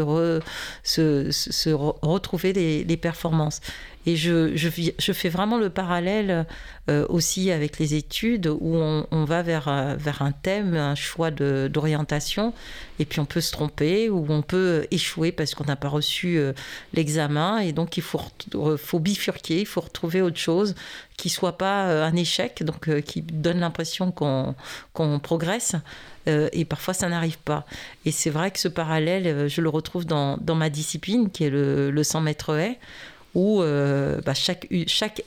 [2.01, 3.59] retrouver les performances.
[4.05, 6.45] Et je, je, fais vraiment le parallèle
[6.89, 11.31] euh, aussi avec les études où on, va vers, euh, vers un thème, un choix
[11.31, 12.53] d'orientation,
[12.99, 16.37] et puis on peut se tromper ou on peut échouer parce qu'on n'a pas reçu
[16.37, 16.51] euh,
[16.93, 17.59] l'examen.
[17.59, 20.75] Et donc il faut, bifurquer, il faut retrouver autre chose
[21.15, 25.75] qui soit pas un échec, donc qui donne l'impression qu'on progresse.
[26.25, 27.65] et parfois ça n'arrive pas.
[28.03, 31.51] Et c'est vrai que ce parallèle, je le retrouve dans, dans ma discipline, qui est
[31.51, 32.79] le, le 100 mètres haie,
[33.35, 34.67] où euh, bah, chaque,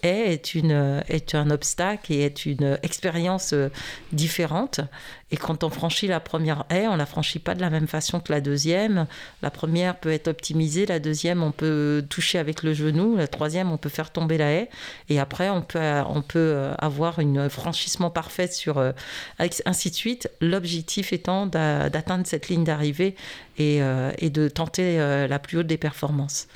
[0.02, 3.68] haie est, un obstacle et est une expérience euh,
[4.12, 4.80] différente.
[5.32, 8.20] Et quand on franchit la première haie, on la franchit pas de la même façon
[8.20, 9.06] que la deuxième.
[9.42, 13.72] La première peut être optimisée, la deuxième, on peut toucher avec le genou, la troisième,
[13.72, 14.70] on peut faire tomber la haie.
[15.08, 18.80] Et après, on peut, euh, avoir une franchissement parfait sur,
[19.38, 20.30] ainsi de suite.
[20.40, 23.16] L'objectif étant d'atteindre cette ligne d'arrivée
[23.58, 26.46] et de tenter la plus haute des performances.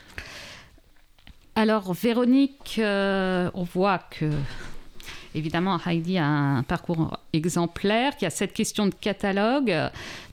[1.61, 4.31] Alors, Véronique, euh, on voit que,
[5.35, 9.71] évidemment, Heidi a un parcours exemplaire, qu'il y a cette question de catalogue.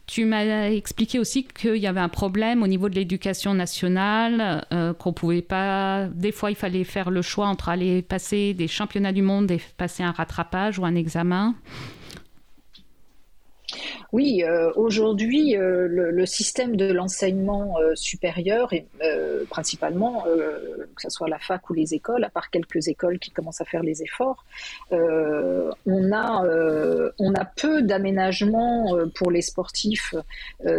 [0.05, 4.93] Tu m'as expliqué aussi qu'il y avait un problème au niveau de l'éducation nationale, euh,
[4.93, 6.05] qu'on pouvait pas.
[6.05, 9.59] Des fois, il fallait faire le choix entre aller passer des championnats du monde et
[9.75, 11.55] passer un rattrapage ou un examen.
[14.13, 18.85] Oui, euh, aujourd'hui, euh, le, système de l'enseignement euh, supérieur, et
[19.49, 23.61] principalement, que ce soit la fac ou les écoles, à part quelques écoles qui commencent
[23.61, 24.45] à faire les efforts,
[24.91, 26.43] on, a,
[27.17, 30.15] on a peu d'aménagements pour les sportifs.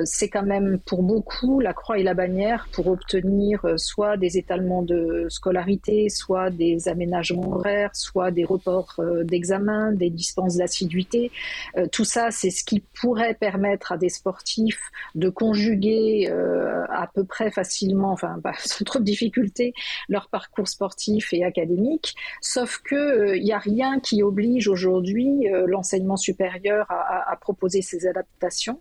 [0.04, 4.82] C'est quand même pour beaucoup la croix et la bannière pour obtenir soit des étalements
[4.82, 11.30] de scolarité, soit des aménagements horaires, soit des reports d'examen, des dispenses d'assiduité.
[11.92, 14.80] tout ça, c'est ce qui pourrait permettre à des sportifs
[15.14, 19.74] de conjuguer euh, à peu près facilement, enfin sans trop de difficultés,
[20.08, 22.14] leur parcours sportif et académique.
[22.40, 28.80] Sauf que il n'y a rien qui oblige aujourd'hui l'enseignement supérieur à, proposer ces adaptations.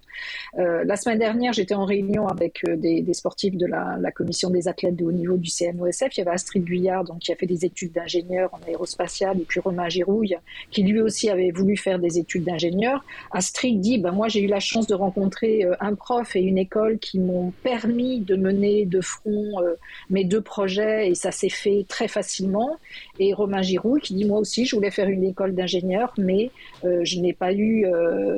[0.57, 5.05] la semaine dernière, j'étais en réunion avec des, sportifs de la, commission des athlètes de
[5.05, 6.17] haut niveau du CNOSF.
[6.17, 9.43] Il y avait Astrid Guyard, donc qui a fait des études d'ingénieur en aérospatial, et
[9.43, 10.37] puis Romain Girouille,
[10.71, 13.03] qui lui aussi avait voulu faire des études d'ingénieur.
[13.31, 16.57] Astrid dit, ben moi j'ai eu la chance de rencontrer euh, un prof et une
[16.57, 19.75] école qui m'ont permis de mener de front euh,
[20.09, 22.77] mes deux projets et ça s'est fait très facilement.
[23.19, 26.51] Et Romain Girouille qui dit, moi aussi je voulais faire une école d'ingénieur, mais
[26.83, 27.85] euh, je n'ai pas eu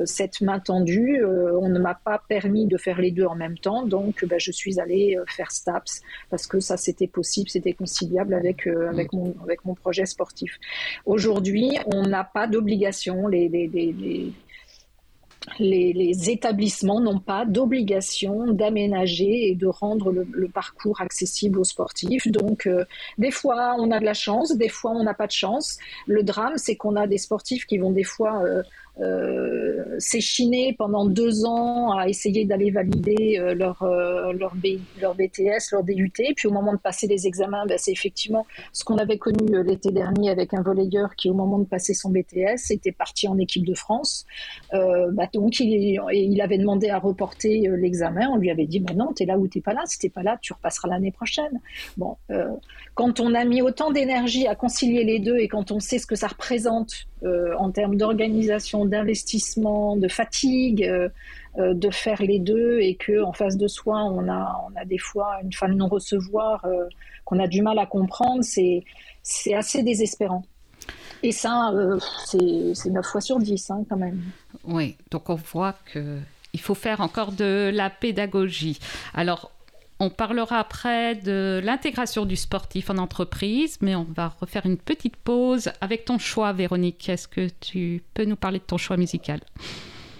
[0.06, 1.24] cette main tendue.
[1.24, 4.52] on ne m'a pas permis de faire les deux en même temps, donc ben, je
[4.52, 9.66] suis allée faire STAPS parce que ça c'était possible, c'était conciliable avec, avec, mon, avec
[9.66, 10.60] mon projet sportif.
[11.06, 13.28] Aujourd'hui, on n'a pas d'obligation.
[13.28, 14.32] Les, les, les, les,
[15.60, 22.28] établissements n'ont pas d'obligation d'aménager et de rendre le, parcours accessible aux sportifs.
[22.28, 22.86] Donc, euh,
[23.18, 25.78] des fois, on a de la chance, des fois, on n'a pas de chance.
[26.08, 28.64] Le drame, c'est qu'on a des sportifs qui vont des fois euh,
[29.02, 34.54] euh, s'échiner pendant deux ans à essayer d'aller valider euh, leur, euh, leur,
[35.02, 36.12] leur, BTS, leur DUT.
[36.36, 39.92] Puis au moment de passer les examens, ben, c'est effectivement ce qu'on avait connu l'été
[39.92, 43.66] dernier avec un volleyeur qui, au moment de passer son BTS, était parti en équipe
[43.66, 44.26] de France.
[44.72, 48.30] Bah, donc il, il, avait demandé à reporter l'examen.
[48.30, 49.82] On lui avait dit bah non, t'es là ou t'es pas là.
[49.86, 51.60] Si t'es pas là, tu repasseras l'année prochaine.
[51.98, 52.18] Bon,
[52.96, 56.08] quand on a mis autant d'énergie à concilier les deux et quand on sait ce
[56.08, 61.10] que ça représente en termes d'organisation, d'investissement, de fatigue, euh,
[61.58, 64.86] euh, de faire les deux et que en face de soi on a, on a
[64.86, 66.86] des fois une fin de non-recevoir euh,
[67.26, 68.84] qu'on a du mal à comprendre, c'est,
[69.24, 70.44] c'est assez désespérant.
[71.22, 71.74] Et ça,
[72.28, 74.22] c'est, 9 fois sur 10 hein, quand même.
[74.64, 78.80] Oui, donc on voit qu'il faut faire encore de la pédagogie.
[79.14, 79.52] Alors,
[80.00, 85.18] on parlera après de l'intégration du sportif en entreprise, mais on va refaire une petite
[85.18, 87.10] pause avec ton choix, Véronique.
[87.10, 89.42] Est-ce que tu peux nous parler de ton choix musical?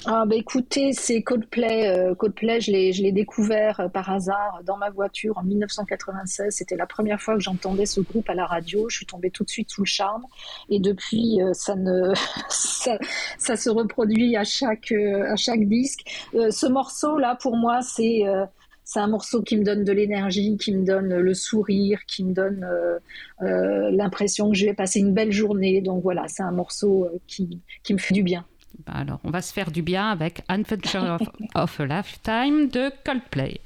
[0.06, 1.89] Ah bah écoutez, c'est Coldplay.
[1.89, 6.56] Euh, Coldplay, je l'ai, découvert euh, par hasard dans ma voiture en 1996.
[6.56, 8.88] C'était la première fois que j'entendais ce groupe à la radio.
[8.89, 10.24] Je suis tombée tout de suite sous le charme.
[10.70, 12.13] Et depuis, euh, ça ne,
[12.50, 16.02] ça, se reproduit à chaque, à chaque disque.
[16.34, 18.24] ce morceau-là, pour moi, c'est
[18.89, 22.34] c'est un morceau qui me donne de l'énergie, qui me donne le sourire, qui me
[22.34, 22.97] donne euh,
[23.43, 25.80] euh, l'impression que je vais passer une belle journée.
[25.82, 28.45] Donc voilà, c'est un morceau euh, qui, qui, me fait du bien.
[28.88, 31.19] Bah alors, on va se faire du bien avec Adventure
[31.54, 33.62] of a Lifetime de Coldplay.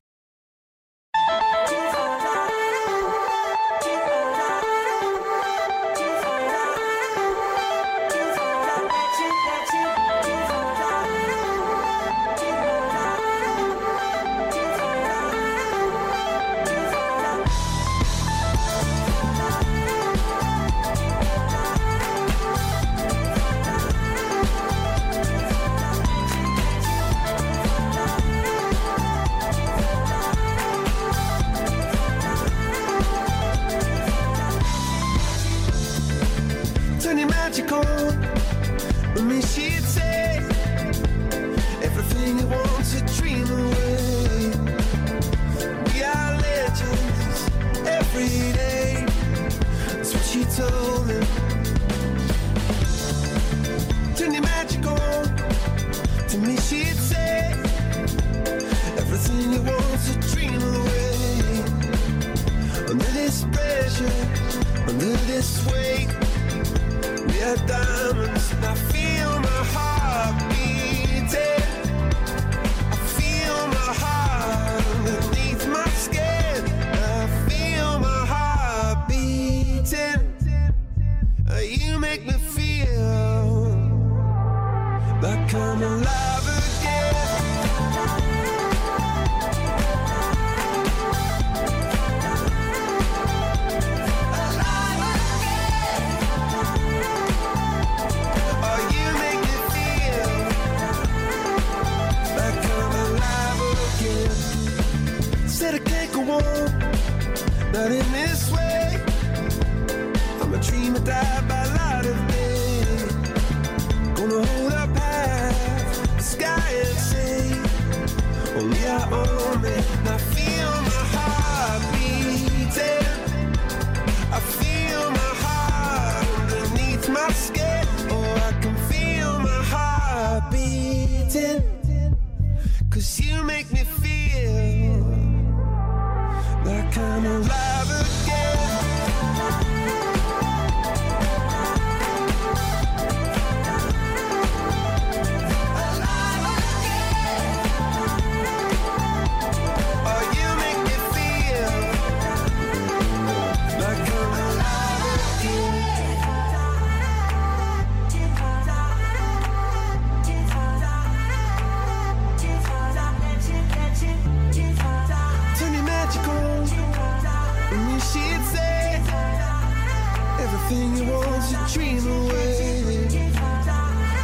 [170.53, 173.05] everything you want to dream away.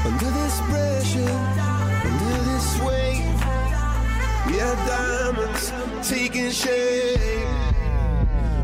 [0.05, 1.35] Under this pressure,
[2.09, 3.25] under this weight,
[4.47, 5.71] we are diamonds
[6.07, 7.19] taking shape.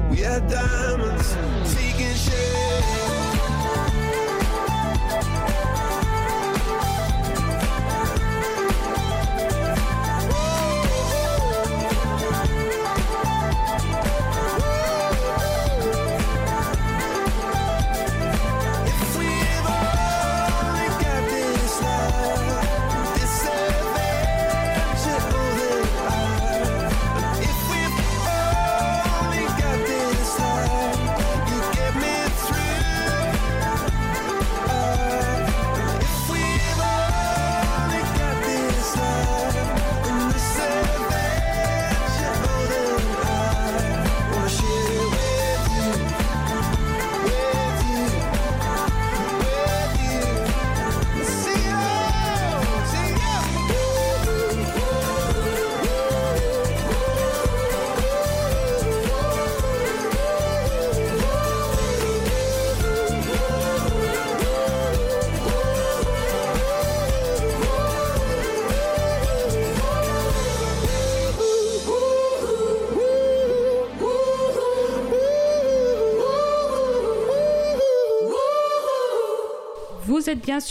[0.10, 1.36] We are diamonds
[1.74, 3.15] taking shape.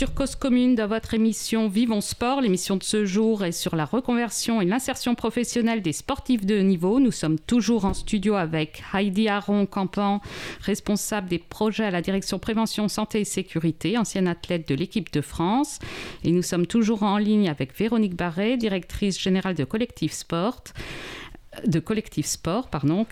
[0.04, 2.42] Sur Cause Commune dans votre émission Vivons Sport.
[2.42, 6.62] L'émission de ce jour est sur la reconversion et l'insertion professionnelle des sportifs de haut
[6.62, 7.00] niveau.
[7.00, 10.20] Nous sommes toujours en studio avec Heidi Aron Campan,
[10.60, 15.22] responsable des projets à la direction prévention, santé et sécurité, ancienne athlète de l'équipe de
[15.22, 15.78] France.
[16.22, 20.64] Et nous sommes toujours en ligne avec Véronique Barret, directrice générale de Collectif Sport,
[21.66, 23.06] de Collectif Sport, pardon,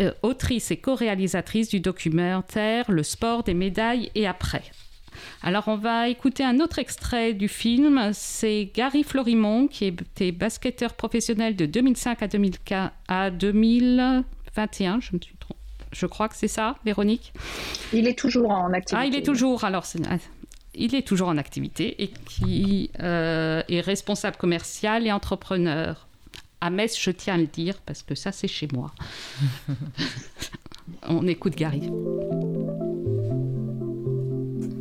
[0.00, 4.62] euh, autrice et co-réalisatrice du documentaire Le sport des médailles et après.
[5.42, 8.10] Alors, on va écouter un autre extrait du film.
[8.12, 15.00] C'est Gary Florimont, qui était basketteur professionnel de 2005 à, 2015 à 2021.
[15.00, 15.58] Je me suis trompée.
[15.92, 17.32] Je crois que c'est ça, Véronique?
[17.92, 18.96] Il est toujours en activité.
[18.96, 19.64] Ah, il est toujours.
[19.64, 20.00] Alors, c'est-
[20.74, 26.06] il est toujours en activité et qui euh, est responsable commercial et entrepreneur.
[26.60, 28.92] À Metz, je tiens à le dire parce que ça, c'est chez moi.
[31.08, 31.90] On écoute Gary.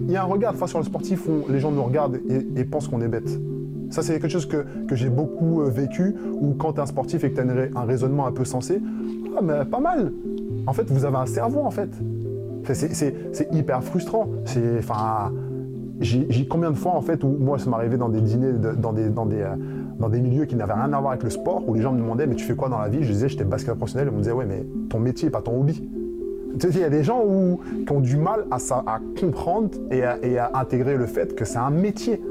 [0.09, 2.59] Il y a un regard fois sur le sportif où les gens nous regardent et,
[2.59, 3.29] et pensent qu'on est bête.
[3.91, 7.23] Ça, c'est quelque chose que, j'ai beaucoup euh, vécu, où quand tu es un sportif
[7.23, 8.81] et que tu as un raisonnement un peu sensé,
[9.37, 10.11] ah, pas mal.
[10.65, 11.91] En fait, vous avez un cerveau, en fait.
[12.63, 13.13] Enfin, c'est-
[13.51, 14.27] hyper frustrant.
[14.45, 15.31] C'est, enfin,
[15.99, 20.09] j'ai combien de fois, en fait, où moi, ça m'arrivait dans des dîners, euh, dans
[20.09, 22.25] des milieux qui n'avaient rien à voir avec le sport, où les gens me demandaient,
[22.25, 23.03] mais tu fais quoi dans la vie?
[23.03, 24.09] Je disais, j'étais basketteur professionnel.
[24.11, 25.87] Ils me disaient, ouais, mais ton métier, pas ton hobby.
[26.63, 27.23] Il y a des gens
[27.85, 32.21] qui ont du mal à, comprendre et à, intégrer le fait que c'est un métier.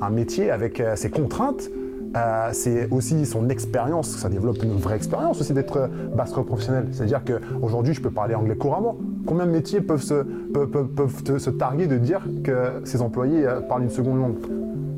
[0.00, 1.70] Un métier avec euh, ses contraintes,
[2.16, 4.08] euh, c'est aussi son expérience.
[4.16, 6.88] Ça développe une vraie expérience aussi d'être euh, basketteur professionnel.
[6.92, 8.96] C'est-à-dire qu'aujourd'hui, je peux parler anglais couramment.
[9.26, 14.36] Combien de métiers peuvent se, targuer de dire que ses employés parlent une seconde langue?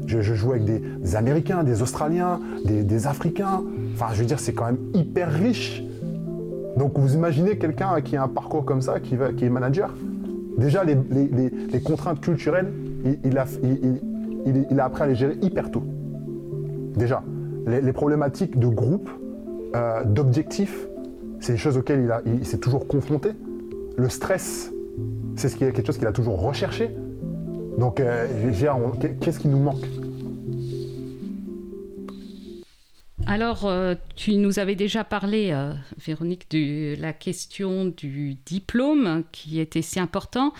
[0.07, 3.63] Je, joue avec des, Américains, des Australiens, des Africains.
[3.95, 5.86] Enfin, je veux dire, c'est quand même hyper riche.
[6.77, 9.95] Donc vous imaginez quelqu'un qui a un parcours comme ça, qui, est manager.
[10.59, 12.73] Déjà, les, contraintes culturelles,
[13.25, 15.83] il, a, appris à les gérer hyper tôt.
[16.95, 17.23] Déjà,
[17.67, 19.11] les, problématiques de groupe,
[19.75, 20.87] euh, d'objectifs,
[21.41, 23.31] c'est des choses auxquelles il, s'est toujours confronté.
[23.97, 24.73] Le stress,
[25.37, 26.95] c'est quelque chose qu'il a toujours recherché.
[27.79, 28.27] Donc, euh,
[29.21, 29.87] qu'est-ce qui nous manque?
[33.27, 39.59] Alors, euh, tu nous avais déjà parlé, euh, Véronique, de la question du diplôme qui
[39.59, 40.53] était si important.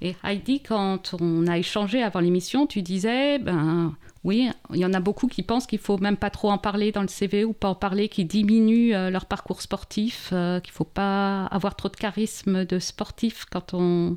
[0.00, 3.94] Et Heidi, quand on a échangé avant l'émission, tu disais, ben
[4.24, 6.92] oui, il y en a beaucoup qui pensent qu'il faut même pas trop en parler
[6.92, 10.72] dans le CV ou pas en parler, qui diminuent euh, leur parcours sportif, euh, qu'il
[10.72, 14.16] faut pas avoir trop de charisme de sportif quand on,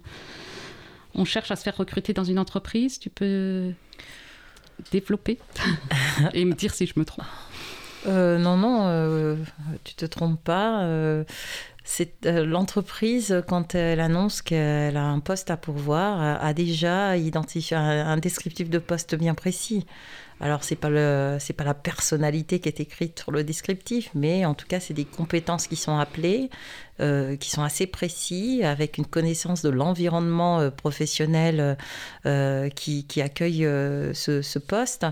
[1.14, 3.00] on cherche à se faire recruter dans une entreprise.
[3.00, 3.74] Tu peux
[4.92, 5.40] développer
[6.34, 7.26] et me dire si je me trompe.
[8.08, 9.36] Euh, non, non, euh,
[9.84, 10.84] tu te trompes pas.
[10.84, 11.24] euh,
[11.84, 17.78] c'est euh, l'entreprise quand elle annonce qu'elle a un poste à pourvoir a, déjà identifié
[17.78, 19.86] un, descriptif de poste bien précis.
[20.42, 24.68] Alors c'est pas pas la personnalité qui est écrite sur le descriptif, mais en tout
[24.68, 26.50] cas c'est des compétences qui sont appelées,
[27.00, 31.78] qui sont assez précis, avec une connaissance de l'environnement professionnel
[32.76, 33.64] qui, accueille
[34.14, 35.08] ce poste.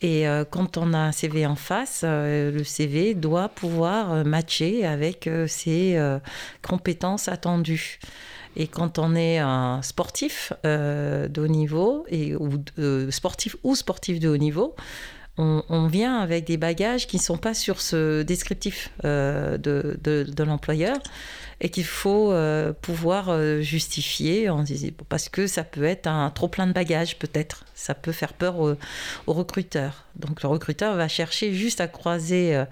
[0.00, 4.24] Et euh, quand on a un CV en face, euh, le CV doit pouvoir euh,
[4.24, 5.98] matcher avec ses
[6.62, 7.98] compétences attendues.
[8.56, 12.50] Et quand on est un sportif de haut niveau, et, ou
[13.10, 14.74] sportif ou sportif de haut niveau,
[15.36, 19.58] on, vient avec des bagages qui ne sont pas sur ce descriptif de,
[20.02, 20.98] de- de l'employeur
[21.60, 26.30] et qu'il faut euh, pouvoir euh, justifier en disant- parce que ça peut être un
[26.30, 27.64] trop plein de bagages peut-être.
[27.74, 28.76] Ça peut faire peur au,
[29.26, 30.04] recruteur.
[30.16, 32.64] Donc le recruteur va chercher juste à croiser euh,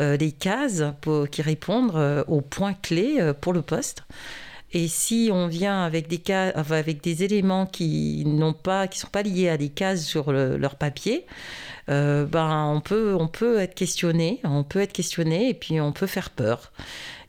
[0.00, 0.82] euh, des cases
[1.30, 4.04] qui répondent aux points clés pour le poste
[4.78, 9.08] et si on vient avec des cas, avec des éléments qui n'ont pas, qui sont
[9.08, 11.24] pas liés à des cases sur le- leur papier,
[11.88, 15.92] euh, ben on peut, on peut être questionné, on peut être questionné et puis on
[15.92, 16.72] peut faire peur.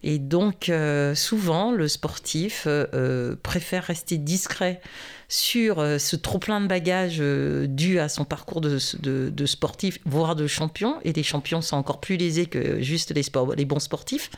[0.04, 4.82] Et donc euh, souvent le sportif euh, préfère rester discret
[5.30, 7.22] sur ce trop plein de bagages
[7.70, 8.78] dû à son parcours de,
[9.30, 10.96] de- sportif, voire de champion.
[11.06, 14.32] Et les champions sont encore plus lésés que juste les bons sportifs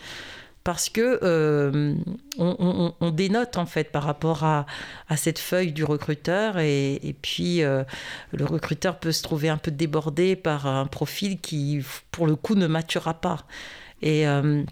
[0.63, 1.95] parce que euh,
[2.37, 4.65] on, dénote en fait par rapport à,
[5.15, 7.83] cette feuille du recruteur et, puis euh,
[8.33, 11.81] le recruteur peut se trouver un peu débordé par un profil qui
[12.11, 13.45] pour le coup ne matchera pas.
[14.03, 14.63] Euh,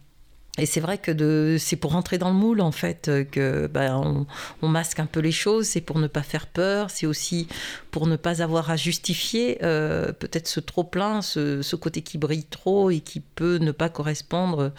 [0.58, 3.68] et c'est vrai que de, c'est pour rentrer dans le moule en fait euh, que
[3.68, 4.26] ben,
[4.62, 7.48] on, masque un peu les choses, c'est pour ne pas faire peur, c'est aussi
[7.92, 12.46] pour ne pas avoir à justifier euh, peut-être ce trop plein, ce, côté qui brille
[12.46, 14.74] trop et qui peut ne pas correspondre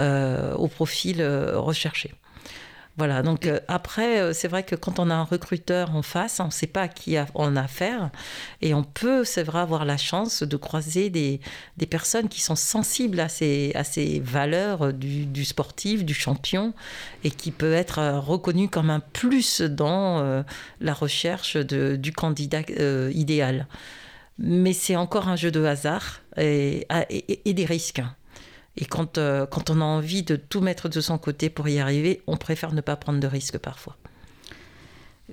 [0.00, 2.14] euh, au profil recherché.
[2.98, 6.40] Voilà, donc euh, après, euh, c'est vrai que quand on a un recruteur en face,
[6.40, 8.10] on ne sait pas à qui on a affaire.
[8.60, 11.38] Et on peut, c'est vrai, avoir la chance de croiser des,
[11.76, 16.74] des personnes qui sont sensibles à ces, à ces valeurs du, du sportif, du champion,
[17.22, 20.42] et qui peut être euh, reconnu comme un plus dans euh,
[20.80, 23.68] la recherche de- du candidat euh, idéal.
[24.38, 26.86] Mais c'est encore un jeu de hasard et-
[27.44, 28.02] et des risques.
[28.76, 31.78] Et quand, euh, quand on a envie de tout mettre de son côté pour y
[31.80, 33.96] arriver, on préfère ne pas prendre de risques parfois.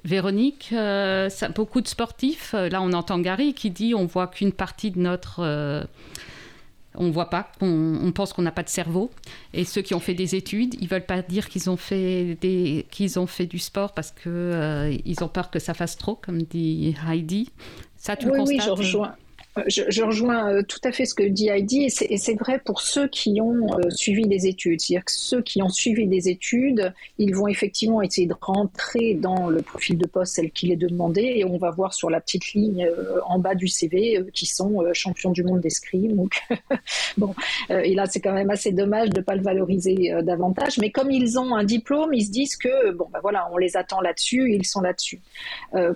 [0.03, 4.27] Véronique, euh, ça- beaucoup de sportifs, euh, là on entend Gary qui dit on voit
[4.27, 5.39] qu'une partie de notre...
[5.39, 5.83] euh,
[6.97, 9.09] on voit pas, on, on pense qu'on n'a pas de cerveau.
[9.53, 12.85] Et ceux qui ont fait des études, ils veulent pas dire qu'ils ont fait des,
[12.91, 16.15] qu'ils ont fait du sport parce que euh, ils ont peur que ça fasse trop,
[16.15, 17.49] comme dit Heidi.
[17.97, 18.65] Ça, tu oui, le oui, constates?
[18.65, 19.15] je rejoins.
[19.67, 22.81] Je, je rejoins euh, tout à fait ce que dit Heidi, et c'est- vrai pour
[22.81, 24.81] ceux qui ont euh, suivi des études.
[24.81, 29.47] C'est-à-dire que ceux qui ont suivi des études, ils vont effectivement essayer de rentrer dans
[29.47, 32.53] le profil de poste tel qu'il est demandé, et on va voir sur la petite
[32.53, 36.17] ligne euh, en bas du CV euh, qui sont euh, champions du monde d'escrime.
[36.17, 36.33] Donc,
[37.17, 37.33] bon,
[37.71, 40.77] euh, et là c'est quand même assez dommage de ne pas le valoriser davantage.
[40.79, 43.77] Mais comme ils ont un diplôme, ils se disent que bon, ben voilà, on les
[43.77, 45.21] attend là-dessus, ils sont là-dessus.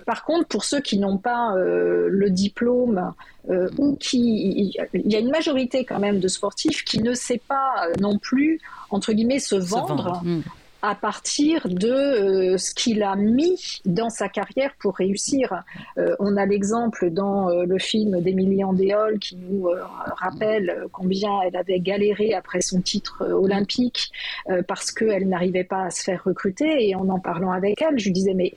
[0.06, 3.12] Par contre, pour ceux qui n'ont pas le diplôme
[3.48, 7.40] euh, ou qui, il y a une majorité quand même de sportifs qui ne sait
[7.48, 8.60] pas euh, non plus
[8.90, 10.20] entre guillemets se vendre.
[10.24, 10.42] Mm.
[10.82, 15.62] à partir de euh, ce qu'il a mis dans sa carrière pour réussir.
[15.98, 19.82] Euh, on a l'exemple dans euh, le film d'Émilie Andéol qui nous euh,
[20.16, 24.10] rappelle combien elle avait galéré après son titre euh, olympique
[24.48, 26.88] euh, parce qu'elle n'arrivait pas à se faire recruter.
[26.88, 28.54] Et en en parlant avec elle, je lui disais, mais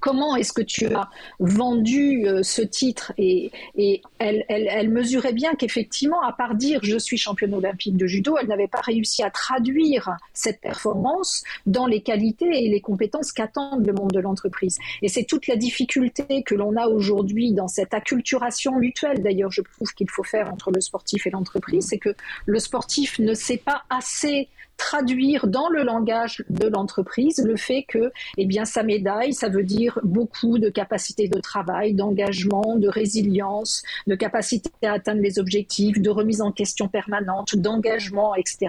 [0.00, 5.32] comment est-ce que tu as vendu euh, ce titre et, et elle, elle, elle mesurait
[5.32, 9.22] bien qu'effectivement, à part dire je suis championne olympique de judo, elle n'avait pas réussi
[9.22, 14.78] à traduire cette performance dans les qualités et les compétences qu'attendent le monde de l'entreprise.
[15.02, 19.62] Et c'est toute la difficulté que l'on a aujourd'hui dans cette acculturation mutuelle, d'ailleurs je
[19.62, 22.14] trouve qu'il faut faire entre le sportif et l'entreprise, c'est que
[22.46, 24.48] le sportif ne sait pas assez
[24.80, 29.62] traduire dans le langage de l'entreprise le fait que eh bien sa médaille ça veut
[29.62, 36.00] dire beaucoup de capacité de travail d'engagement de résilience de capacité à atteindre les objectifs
[36.00, 38.68] de remise en question permanente d'engagement etc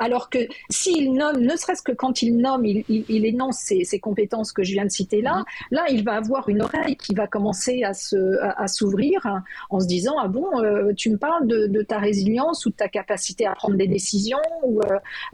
[0.00, 0.40] alors que
[0.70, 4.64] s'il nomme ne serait-ce que quand il nomme il, il, énonce ces, ces, compétences que
[4.64, 7.94] je viens de citer là là il va avoir une oreille qui va commencer à
[7.94, 9.40] se à, s'ouvrir
[9.70, 12.74] en se disant ah bon euh, tu me parles de, de, ta résilience ou de
[12.74, 14.38] ta capacité à prendre des décisions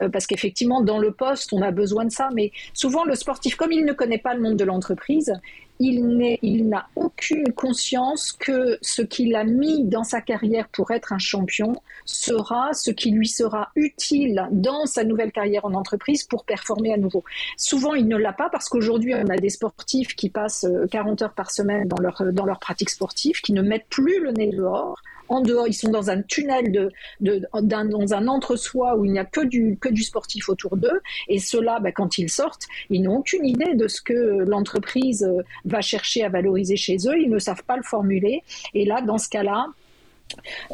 [0.03, 2.31] euh, parce qu'effectivement, dans le poste, on a besoin de ça.
[2.35, 5.33] Mais souvent, le sportif, comme il ne connaît pas le monde de l'entreprise,
[5.81, 11.19] il, n'a aucune conscience que ce qu'il a mis dans sa carrière pour être un
[11.19, 16.93] champion sera ce qui lui sera utile dans sa nouvelle carrière en entreprise pour performer
[16.93, 17.25] à nouveau.
[17.57, 21.35] Souvent, il ne l'a pas parce qu'aujourd'hui, on a des sportifs qui passent 40 heures
[21.35, 25.01] par semaine dans leur, dans leur pratique sportive, qui ne mettent plus le nez dehors
[25.31, 29.19] en dehors, ils sont dans un tunnel de, de dans, un entre-soi où il n'y
[29.19, 31.01] a que du, que du sportif autour d'eux.
[31.29, 35.29] Et ceux-là, bah, quand ils sortent, ils n'ont aucune idée de ce que l'entreprise
[35.65, 37.19] va chercher à valoriser chez eux.
[37.19, 38.43] Ils ne savent pas le formuler.
[38.75, 39.67] Et là, dans ce cas-là,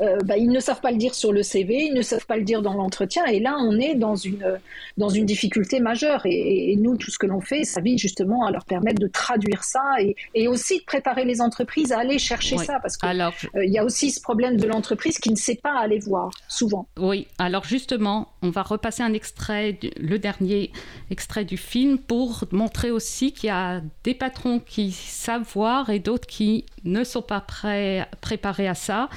[0.01, 2.37] euh, bah, ils ne savent pas le dire sur le CV, ils ne savent pas
[2.37, 4.59] le dire dans l'entretien, et là on est dans une,
[4.97, 6.23] dans une difficulté majeure.
[6.27, 9.07] Et, et nous, tout ce que l'on fait, ça vise justement à leur permettre de
[9.07, 12.65] traduire ça et, et aussi de préparer les entreprises à aller chercher Oui.
[12.65, 15.79] ça, parce qu'il Alors, y a aussi ce problème de l'entreprise qui ne sait pas
[15.79, 16.87] aller voir, souvent.
[16.99, 20.71] Oui, alors justement, on va repasser un extrait, le dernier
[21.11, 25.99] extrait du film pour montrer aussi qu'il y a des patrons qui savent voir et
[25.99, 29.09] d'autres qui ne sont pas prêts, préparés à ça.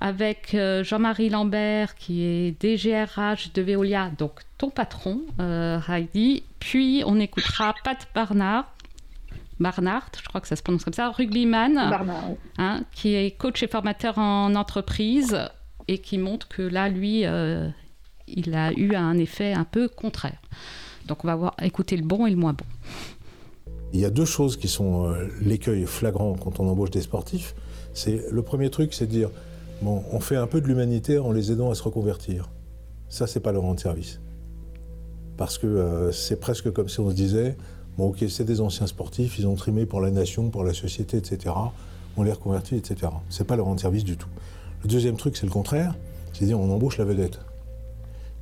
[0.00, 6.42] Avec euh, Jean-Marie Lambert qui est DGRH de Veolia, donc ton patron, euh, Heidi.
[6.58, 8.72] Puis on écoutera Pat Barnard.
[9.60, 12.36] Barnard, je crois que ça se prononce comme ça, rugbyman, Barnard, oui.
[12.58, 15.38] hein, qui est coach et formateur en entreprise
[15.88, 17.68] et qui montre que là, lui, euh,
[18.26, 20.40] il a eu un effet un peu contraire.
[21.06, 22.64] Donc on va voir, écouter le bon et le moins bon.
[23.92, 27.54] Il y a deux choses qui sont euh, l'écueil flagrant quand on embauche des sportifs.
[27.92, 29.30] C'est le premier truc, c'est de dire
[29.84, 32.50] on fait un peu de l'humanité en les aidant à se reconvertir.
[33.08, 34.20] Ça, c'est pas leur rendre service.
[35.36, 37.56] Parce que euh, c'est presque comme si on se disait
[37.98, 41.16] bon, ok, c'est des anciens sportifs, ils ont trimé pour la nation, pour la société,
[41.16, 41.54] etc.
[42.16, 43.12] On les reconvertit, etc.
[43.28, 44.28] C'est pas leur rendre service du tout.
[44.82, 45.94] Le deuxième truc, c'est le contraire,
[46.32, 47.38] c'est dire on embauche la vedette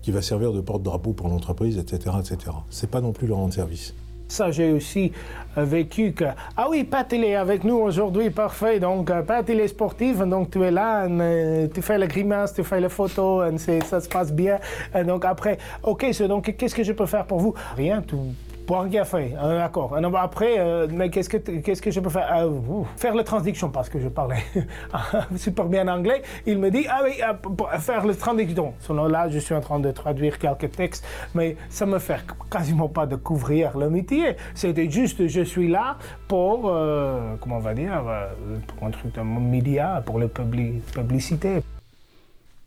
[0.02, 2.52] qui va servir de porte-drapeau pour l'entreprise, etc., etc.
[2.70, 3.94] C'est pas non plus leur rendre service.
[4.30, 5.10] Ça, j'ai aussi
[5.58, 6.24] euh, vécu que,
[6.56, 8.78] ah oui, Pat, il est avec nous aujourd'hui, parfait.
[8.78, 12.54] Donc, euh, Pat, il est sportif, donc tu es là, euh, tu fais la grimace,
[12.54, 14.60] tu fais la photo, et c'est- ça se passe bien.
[15.04, 17.54] Donc, après, OK, donc, qu'est-ce que je peux faire pour vous?
[17.76, 18.32] Rien, tout.
[18.70, 19.98] Boire un café, euh, d'accord.
[19.98, 22.28] Et donc, Après, euh, mais qu'est-ce que, je peux faire?
[22.30, 24.44] Ah, ouf, Faire la traduction, parce que je parlais
[25.36, 26.22] super bien anglais.
[26.46, 28.72] Il me dit, ah oui, euh, faire la traduction.
[28.78, 31.04] Sinon, là, je suis en train de traduire quelques textes,
[31.34, 34.36] mais ça me fait quasiment pas découvrir le métier.
[34.54, 35.96] C'était juste, je suis là
[36.28, 38.28] pour, euh, comment on va dire, euh,
[38.68, 41.60] pour un truc de média, pour la publi- publicité.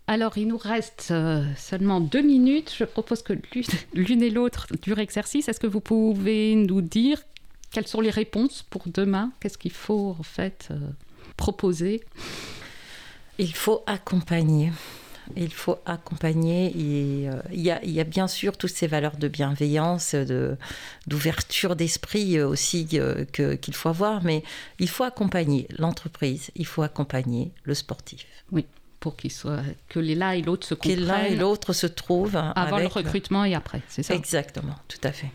[0.07, 2.73] Alors, il nous reste euh, seulement deux minutes.
[2.77, 3.33] Je propose que
[3.93, 5.47] l'une- et l'autre dure exercice.
[5.47, 7.21] Est-ce que vous pouvez nous dire
[7.71, 9.31] quelles sont les réponses pour demain?
[9.39, 10.77] Qu'est-ce qu'il faut en fait euh,
[11.37, 12.03] proposer?
[13.39, 14.71] Il faut accompagner.
[15.37, 18.87] Il faut accompagner et euh, il y, a, il y a bien sûr toutes ces
[18.87, 20.57] valeurs de bienveillance, de,
[21.07, 24.43] d'ouverture d'esprit aussi euh, qu'il faut avoir, mais
[24.79, 28.25] il faut accompagner l'entreprise, il faut accompagner le sportif.
[28.51, 28.65] Oui,
[29.03, 31.05] pour qu'il soit que les l'un et l'autre se Que comprennent.
[31.05, 34.15] l'un et l'autre se trouvent avant le avec- recrutement et après, c'est ça?
[34.15, 35.29] Exactement, tout à fait.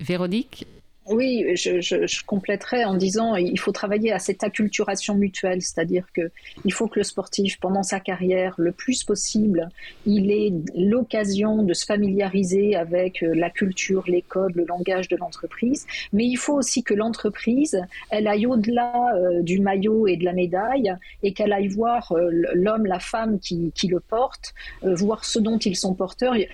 [0.00, 0.66] Véronique
[1.10, 6.06] Oui, je, je, je compléterai en disant il faut travailler à cette acculturation mutuelle, c'est-à-dire
[6.12, 6.30] que
[6.66, 9.70] il faut que le sportif, pendant sa carrière, le plus possible,
[10.04, 15.16] il ait l'occasion de se familiariser avec euh, la culture, les codes, le langage de
[15.16, 17.80] l'entreprise, mais il faut aussi que l'entreprise,
[18.10, 22.28] elle aille au-delà euh, du maillot et de la médaille et qu'elle aille voir euh,
[22.52, 26.48] l'homme, la femme qui, qui le porte, voir ce dont ils sont porteurs et,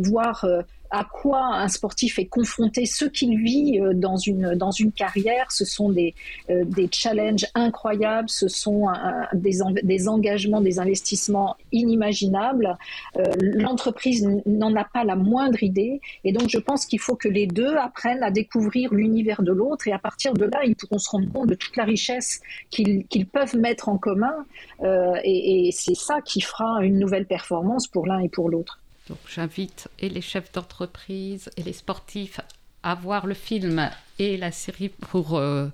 [0.00, 0.46] voir
[0.90, 5.50] à quoi un sportif est confronté, ce qu'il vit euh, dans une, dans une carrière,
[5.52, 6.14] ce sont des,
[6.50, 12.76] euh, des challenges incroyables, ce sont un- des, des engagements, des investissements inimaginables.
[13.16, 17.28] Euh, L'entreprise n'en a pas la moindre idée et donc je pense qu'il faut que
[17.28, 20.98] les deux apprennent à découvrir l'univers de l'autre et à partir de là, ils pourront
[20.98, 24.34] se rendre compte de toute la richesse qu'ils qu'ils peuvent mettre en commun
[24.82, 28.80] euh, et, et c'est ça qui fera une nouvelle performance pour l'un et pour l'autre.
[29.08, 32.40] Donc j'invite et les chefs d'entreprise et les sportifs
[32.82, 35.68] à voir le film et la série pour euh,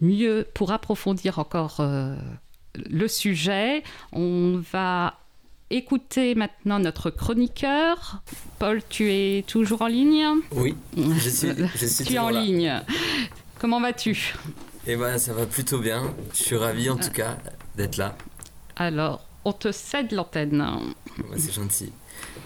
[0.00, 2.16] mieux, pour approfondir encore euh,
[2.74, 3.82] le sujet.
[4.12, 5.14] On va
[5.70, 8.22] écouter maintenant notre chroniqueur.
[8.58, 10.24] Paul, tu es toujours en ligne?
[10.52, 12.42] Oui, je suis, je suis Tu es en là.
[12.42, 12.80] ligne.
[13.58, 14.34] Comment vas-tu?
[14.86, 16.12] Et ben ça va plutôt bien.
[16.32, 17.36] Je suis ravi en tout cas
[17.76, 18.16] d'être là.
[18.76, 20.60] Alors, on te cède l'antenne.
[21.18, 21.92] Ouais, C'est gentil.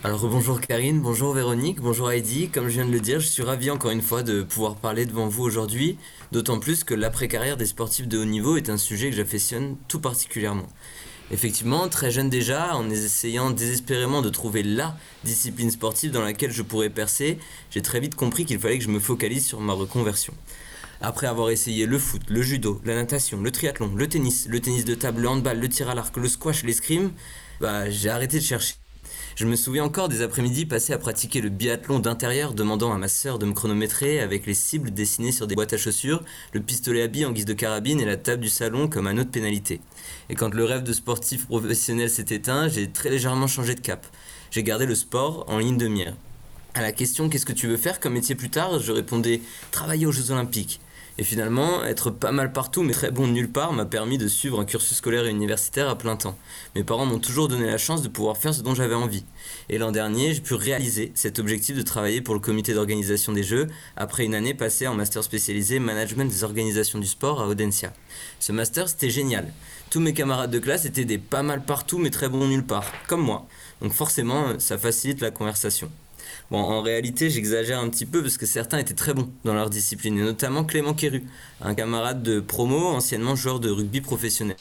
[0.06, 2.50] Alors bonjour Karine, bonjour Véronique, bonjour Heidi.
[2.50, 5.06] Comme je viens de le dire, je suis ravi encore une fois de pouvoir parler
[5.06, 5.96] devant vous aujourd'hui,
[6.30, 10.00] d'autant plus que l'après-carrière des sportifs de haut niveau est un sujet que j'affectionne tout
[10.00, 10.68] particulièrement.
[11.30, 14.94] Effectivement, très jeune déjà, en essayant désespérément de trouver la
[15.24, 17.38] discipline sportive dans laquelle je pourrais percer,
[17.70, 20.34] j'ai très vite compris qu'il fallait que je me focalise sur ma reconversion.
[21.00, 24.84] Après avoir essayé le foot, le judo, la natation, le triathlon, le tennis, le tennis
[24.84, 27.10] de table, le handball, le tir à l'arc, le squash, l'escrime,
[27.58, 28.74] bah, j'ai arrêté de chercher.
[29.36, 33.08] Je me souviens encore des après-midi passés à pratiquer le biathlon d'intérieur, demandant à ma
[33.08, 36.22] sœur de me chronométrer avec les cibles dessinées sur des boîtes à chaussures,
[36.52, 39.18] le pistolet à billes en guise de carabine et la table du salon comme un
[39.18, 39.80] autre pénalité.
[40.28, 44.06] Et quand le rêve de sportif professionnel s'est éteint, j'ai très légèrement changé de cap.
[44.52, 46.14] J'ai gardé le sport en ligne de mire.
[46.74, 49.40] À la question qu'est-ce que tu veux faire comme métier plus tard, je répondais
[49.72, 50.80] travailler aux Jeux Olympiques.
[51.16, 54.58] Et finalement, être pas mal partout mais très bon nulle part m'a permis de suivre
[54.58, 56.36] un cursus scolaire et universitaire à plein temps.
[56.74, 59.24] Mes parents m'ont toujours donné la chance de pouvoir faire ce dont j'avais envie.
[59.68, 63.44] Et l'an dernier, j'ai pu réaliser cet objectif de travailler pour le comité d'organisation des
[63.44, 67.92] Jeux après une année passée en master spécialisé management des organisations du sport à Audencia.
[68.40, 69.52] Ce master, c'était génial.
[69.90, 72.90] Tous mes camarades de classe étaient des pas mal partout mais très bons nulle part,
[73.06, 73.46] comme moi.
[73.80, 75.92] Donc forcément, ça facilite la conversation.
[76.50, 79.70] Bon, en réalité, j'exagère un petit peu parce que certains étaient très bons dans leur
[79.70, 81.24] discipline, et notamment Clément Quéru,
[81.60, 84.56] un camarade de promo, anciennement joueur de rugby professionnel.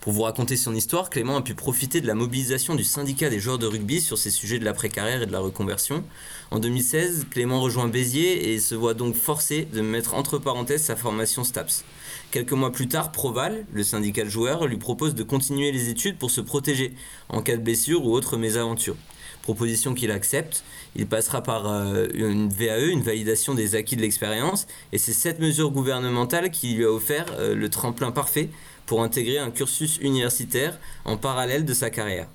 [0.00, 3.38] Pour vous raconter son histoire, Clément a pu profiter de la mobilisation du syndicat des
[3.38, 6.02] joueurs de rugby sur ces sujets de l'après-carrière et de la reconversion.
[6.50, 10.96] En 2016, Clément rejoint Béziers et se voit donc forcé de mettre entre parenthèses sa
[10.96, 11.84] formation STAPS.
[12.30, 16.16] Quelques mois plus tard, Proval, le syndicat de joueurs, lui propose de continuer les études
[16.16, 16.94] pour se protéger
[17.28, 18.96] en cas de blessure ou autre mésaventure.
[19.42, 20.64] Proposition qu'il accepte.
[20.96, 25.38] Il passera par euh, une VAE, une validation des acquis de l'expérience, et c'est cette
[25.38, 28.48] mesure gouvernementale qui lui a offert euh, le tremplin parfait
[28.86, 32.26] pour intégrer un cursus universitaire en parallèle de sa carrière.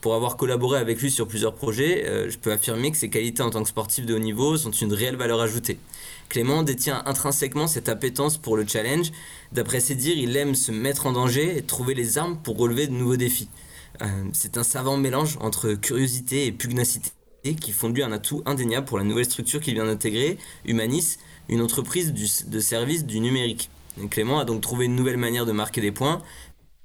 [0.00, 3.42] Pour avoir collaboré avec lui sur plusieurs projets, euh, je peux affirmer que ses qualités
[3.42, 5.78] en tant que sportif de haut niveau sont une réelle valeur ajoutée.
[6.30, 9.12] Clément détient intrinsèquement cette appétence pour le challenge.
[9.52, 12.86] D'après ses dires, il aime se mettre en danger et trouver les armes pour relever
[12.86, 13.50] de nouveaux défis.
[14.32, 17.10] C'est un savant mélange entre curiosité et pugnacité
[17.42, 21.18] qui font de lui un atout indéniable pour la nouvelle structure qu'il vient d'intégrer, Humanis,
[21.48, 22.12] une entreprise
[22.46, 23.70] de service du numérique.
[24.02, 26.22] Et Clément a donc trouvé une nouvelle manière de marquer des points,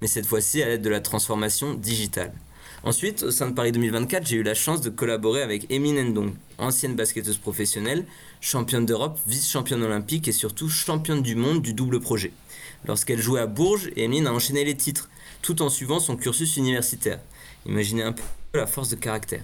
[0.01, 2.33] mais cette fois-ci à l'aide de la transformation digitale.
[2.83, 6.33] Ensuite, au sein de Paris 2024, j'ai eu la chance de collaborer avec Emin Ndong,
[6.59, 8.05] ancienne basketteuse professionnelle,
[8.41, 12.31] championne d'Europe, vice-championne olympique et surtout championne du monde du double projet.
[12.85, 15.09] Lorsqu'elle jouait à Bourges, Emin a enchaîné les titres,
[15.41, 17.19] tout en suivant son cursus universitaire.
[17.65, 18.21] Imaginez un peu
[18.53, 19.43] la force de caractère.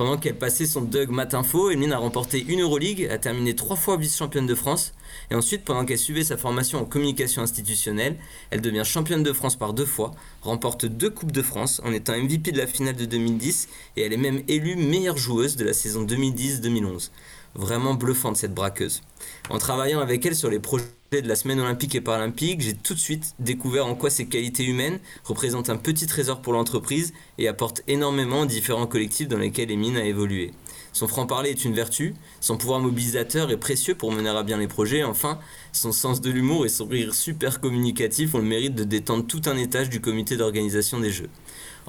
[0.00, 3.98] Pendant qu'elle passait son Doug Matinfo, Emeline a remporté une Euroleague, a terminé trois fois
[3.98, 4.94] vice-championne de France.
[5.30, 8.16] Et ensuite, pendant qu'elle suivait sa formation en communication institutionnelle,
[8.48, 12.16] elle devient championne de France par deux fois, remporte deux Coupes de France en étant
[12.16, 15.74] MVP de la finale de 2010 et elle est même élue meilleure joueuse de la
[15.74, 17.10] saison 2010-2011.
[17.54, 19.02] Vraiment bluffante cette braqueuse.
[19.48, 22.94] En travaillant avec elle sur les projets de la semaine olympique et paralympique, j'ai tout
[22.94, 27.48] de suite découvert en quoi ses qualités humaines représentent un petit trésor pour l'entreprise et
[27.48, 30.52] apportent énormément aux différents collectifs dans lesquels Emine a évolué.
[30.92, 34.68] Son franc-parler est une vertu, son pouvoir mobilisateur est précieux pour mener à bien les
[34.68, 35.38] projets, enfin,
[35.72, 39.42] son sens de l'humour et son rire super communicatif ont le mérite de détendre tout
[39.46, 41.30] un étage du comité d'organisation des Jeux.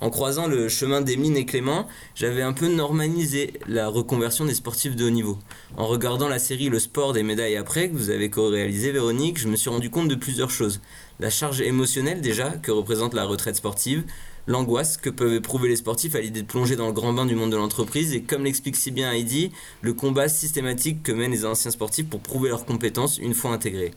[0.01, 4.95] En croisant le chemin d'Emeline et Clément, j'avais un peu normalisé la reconversion des sportifs
[4.95, 5.37] de haut niveau.
[5.77, 9.47] En regardant la série Le sport des médailles après, que vous avez co-réalisé Véronique, je
[9.47, 10.81] me suis rendu compte de plusieurs choses.
[11.19, 14.03] La charge émotionnelle déjà, que représente la retraite sportive,
[14.47, 17.35] l'angoisse que peuvent éprouver les sportifs à l'idée de plonger dans le grand bain du
[17.35, 19.51] monde de l'entreprise et comme l'explique si bien Heidi,
[19.83, 23.91] le combat systématique que mènent les anciens sportifs pour prouver leurs compétences une fois intégrés.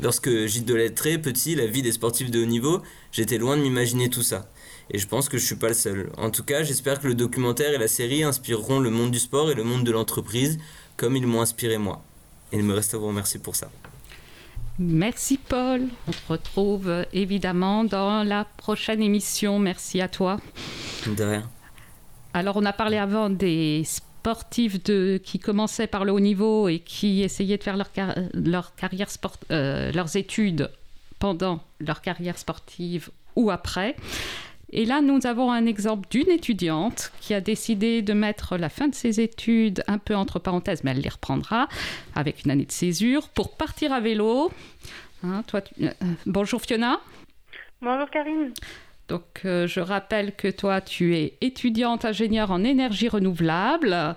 [0.00, 2.80] Lorsque j'idolais très petit la vie des sportifs de haut niveau,
[3.12, 4.50] j'étais loin de m'imaginer tout ça.
[4.90, 6.10] Et je pense que je suis pas le seul.
[6.18, 9.50] En tout cas, j'espère que le documentaire et la série inspireront le monde du sport
[9.50, 10.58] et le monde de l'entreprise
[10.96, 12.02] comme ils m'ont inspiré moi.
[12.52, 13.70] Et il me reste à vous remercier pour ça.
[14.78, 15.82] Merci Paul.
[16.08, 19.58] On se retrouve évidemment dans la prochaine émission.
[19.58, 20.40] Merci à toi.
[21.06, 21.50] De rien.
[22.32, 26.80] Alors on a parlé avant des sportifs de, qui commençaient par le haut niveau et
[26.80, 30.70] qui essayaient de faire leur, car- leur carrière sport, euh, leurs études
[31.20, 33.94] pendant leur carrière sportive ou après.
[34.76, 38.88] Et là, nous avons un exemple d'une étudiante qui a décidé de mettre la fin
[38.88, 41.68] de ses études un peu entre parenthèses, mais elle les reprendra
[42.16, 44.50] avec une année de césure pour partir à vélo.
[45.22, 45.90] Hein, toi, tu- euh,
[46.26, 47.00] bonjour Fiona.
[47.80, 48.52] Bonjour Karine.
[49.08, 54.16] Donc, euh, je rappelle que toi, tu es étudiante ingénieure en énergie renouvelable.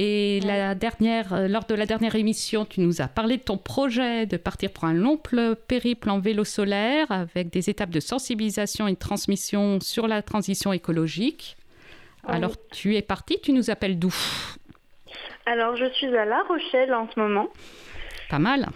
[0.00, 3.58] Et la dernière, euh, lors de la dernière émission, tu nous as parlé de ton
[3.58, 7.98] projet de partir pour un long ple- périple en vélo solaire avec des étapes de
[7.98, 11.56] sensibilisation et de transmission sur la transition écologique.
[12.28, 14.14] Alors, tu es partie, tu nous appelles d'où?
[15.46, 17.48] Alors je suis à La Rochelle en ce moment.
[18.30, 18.66] Pas mal.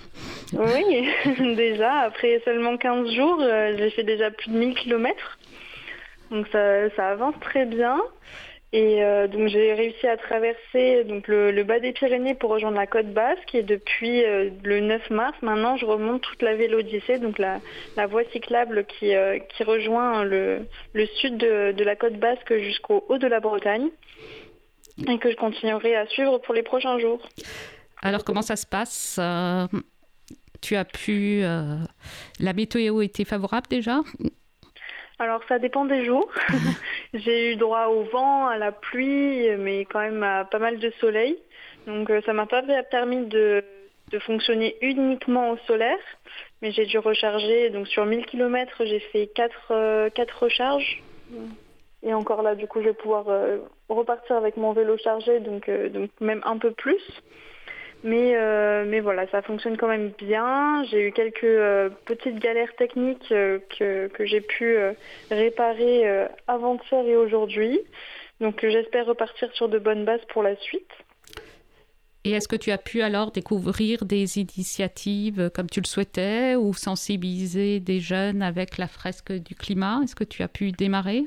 [0.55, 1.07] Oui,
[1.55, 5.39] déjà, après seulement 15 jours, euh, j'ai fait déjà plus de 1000 km.
[6.33, 8.01] Donc ça, ça avance très bien.
[8.75, 12.87] Et euh, donc j'ai réussi à traverser donc le, bas des Pyrénées pour rejoindre la
[12.87, 13.55] côte basque.
[13.55, 17.61] Et depuis euh, le 9 mars, maintenant, je remonte toute la Vélodyssée, donc la,
[18.07, 20.67] voie cyclable qui, euh, qui rejoint le,
[21.21, 23.89] sud de, de la côte basque jusqu'au haut de la Bretagne.
[25.07, 27.27] Et que je continuerai à suivre pour les prochains jours.
[28.03, 29.19] Alors, comment ça se passe
[30.61, 31.43] Tu as pu...
[32.41, 34.01] La météo était favorable déjà?
[35.19, 36.31] Alors ça dépend des jours.
[37.15, 40.91] J'ai eu droit au vent, à la pluie, mais quand même à pas mal de
[41.01, 41.39] soleil.
[41.87, 43.65] Donc euh, ça m'a pas permis de,
[44.11, 45.99] de fonctionner uniquement au solaire.
[46.61, 51.03] Mais j'ai dû recharger, donc sur 1000 km, j'ai fait 4, recharges.
[52.05, 53.59] Et encore là, du coup, je vais pouvoir euh,
[53.89, 57.03] repartir avec mon vélo chargé, donc, euh, donc même un peu plus.
[58.05, 60.85] Mais, euh, mais voilà, ça fonctionne quand même bien.
[60.91, 64.77] J'ai eu quelques euh, petites galères techniques euh, que, que j'ai pu
[65.31, 67.81] réparer avant-hier et aujourd'hui.
[68.41, 70.91] Donc j'espère repartir sur de bonnes bases pour la suite.
[72.25, 76.73] Et est-ce que tu as pu alors découvrir des initiatives comme tu le souhaitais ou
[76.73, 80.01] sensibiliser des jeunes avec la fresque du climat?
[80.05, 81.25] Est-ce que tu as pu démarrer?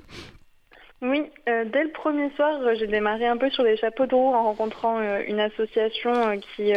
[1.02, 4.16] Oui, euh, dès le premier soir, euh, j'ai démarré un peu sur les chapeaux de
[4.16, 6.74] roue en rencontrant euh, une association qui,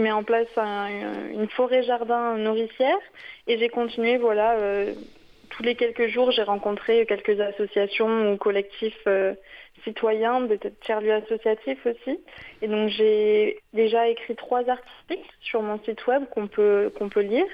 [0.00, 2.98] met en place un- une forêt-jardin nourricière.
[3.46, 4.56] Et j'ai continué, voilà,
[5.50, 9.08] tous les quelques jours, j'ai rencontré quelques associations ou collectifs
[9.88, 12.20] citoyens, des tiers-lieux associatifs aussi.
[12.62, 17.22] Et donc j'ai déjà écrit trois articles sur mon site web qu'on peut, qu'on peut
[17.22, 17.46] lire.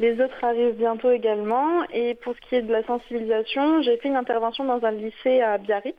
[0.00, 1.84] Les autres arrivent bientôt également.
[1.92, 5.40] Et pour ce qui est de la sensibilisation, j'ai fait une intervention dans un lycée
[5.40, 5.96] à Biarritz.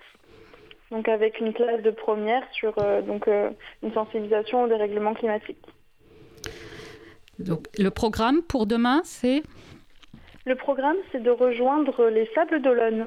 [0.92, 3.50] Donc avec une classe de première sur euh, donc, euh,
[3.84, 5.58] une sensibilisation au dérèglement climatique.
[7.40, 9.44] Donc, le programme pour demain, c'est?
[10.46, 13.06] Le programme, c'est de rejoindre les Sables d'Olonne.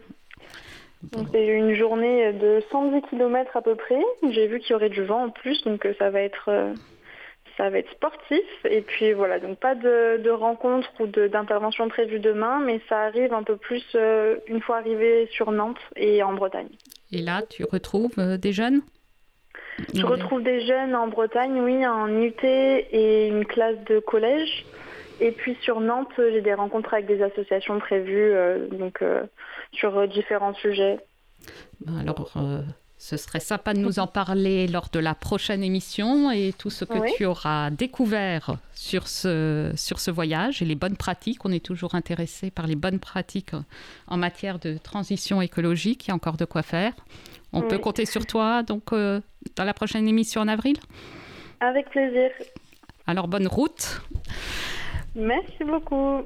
[1.33, 4.01] C'est une journée de 110 km à peu près.
[4.31, 6.75] J'ai vu qu'il y aurait du vent en plus, donc euh, ça va être euh,
[7.57, 8.45] ça va être sportif.
[8.69, 13.01] Et puis voilà, donc pas de, de rencontres ou de- d'intervention prévues demain, mais ça
[13.01, 16.69] arrive un peu plus euh, une fois arrivé sur Nantes et en Bretagne.
[17.13, 18.83] Et là, tu retrouves euh, des jeunes?
[19.95, 24.67] Je retrouve des jeunes en Bretagne, oui, en UT et une classe de collège.
[25.23, 29.03] Et puis sur Nantes, j'ai des rencontres avec des associations prévues, euh, donc
[29.73, 30.99] sur euh, différents sujets.
[31.85, 32.63] Ben Alors, euh,
[32.99, 36.85] ce serait sympa de nous en parler lors de la prochaine émission et tout ce
[36.85, 37.11] que Oui.
[37.17, 41.45] tu auras découvert sur ce, sur ce voyage et les bonnes pratiques.
[41.45, 43.53] On est toujours intéressé par les bonnes pratiques
[44.07, 46.07] en matière de transition écologique.
[46.07, 46.93] Il y a encore de quoi faire.
[47.53, 49.21] On peut compter sur toi donc euh,
[49.57, 50.77] dans la prochaine émission en avril.
[51.61, 52.31] Avec plaisir.
[53.07, 54.03] Alors, bonne route.
[55.17, 56.23] Merci beaucoup.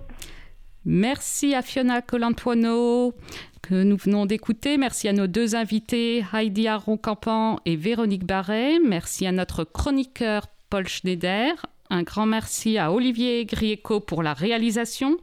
[0.85, 3.15] Merci à Fiona Colantuono
[3.63, 4.77] que nous venons d'écouter.
[4.77, 8.79] Merci à nos deux invités, Heidi Aron-Campan et Véronique Barret.
[8.85, 11.67] Merci à notre chroniqueur Paul Schneider.
[11.89, 15.17] Un grand merci à Olivier Grieco pour la réalisation.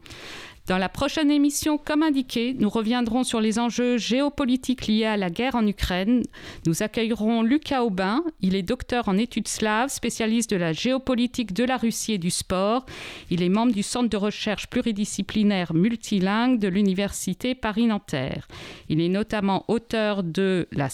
[0.71, 5.29] Dans la prochaine émission, comme indiqué, nous reviendrons sur les enjeux géopolitiques liés à la
[5.29, 6.23] guerre en Ukraine.
[6.65, 8.23] Nous accueillerons Lucas Aubin.
[8.39, 12.29] Il est docteur en études slaves, spécialiste de la géopolitique de la Russie et du
[12.29, 12.85] sport.
[13.29, 18.47] Il est membre du Centre de recherche pluridisciplinaire multilingue de l'Université Paris-Nanterre.
[18.87, 20.87] Il est notamment auteur de La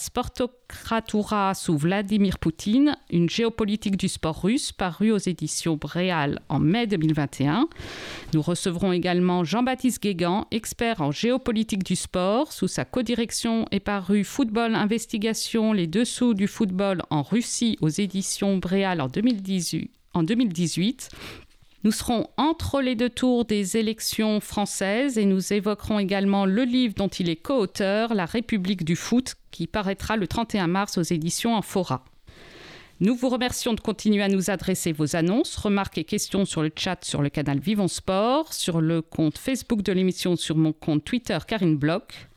[0.70, 6.86] Sportocratura sous Vladimir Poutine, une géopolitique du sport russe, parue aux éditions Bréal en mai
[6.86, 7.68] 2021.
[8.34, 12.52] Nous recevrons également Jean-Baptiste Guégan, expert en géopolitique du sport.
[12.52, 18.58] Sous sa codirection est paru Football Investigation, les dessous du football en Russie aux éditions
[18.58, 19.90] Bréal en 2018.
[20.12, 21.08] En 2018.
[21.84, 26.94] Nous serons entre les deux tours des élections françaises et nous évoquerons également le livre
[26.94, 31.54] dont il est co-auteur, La République du foot, qui paraîtra le 31 mars aux éditions
[31.54, 32.04] Amphora.
[33.00, 36.72] Nous vous remercions de continuer à nous adresser vos annonces, remarques et questions sur le
[36.74, 41.04] chat sur le canal Vivons Sport, sur le compte Facebook de l'émission, sur mon compte
[41.04, 42.28] Twitter Karine Bloch.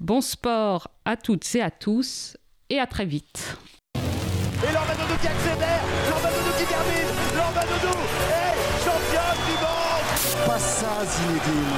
[0.00, 2.38] Bon sport à toutes et à tous
[2.70, 3.58] et à très vite.
[3.94, 7.98] Et Lormanodo qui accélère, Lormanodo qui termine, Lormanodo
[8.30, 11.76] est championne du monde Pas ça, Zinedine.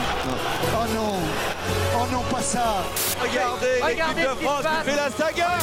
[0.75, 1.42] Oh non.
[2.03, 2.83] Oh non, pas ça.
[3.21, 4.85] Regardez, Regardez l'équipe ce de qui France se qui passe.
[4.85, 5.59] fait la saga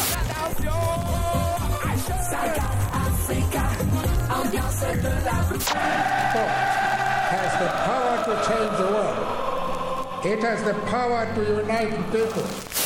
[7.31, 10.25] has the power to change the world.
[10.25, 12.78] It has the power to unite people.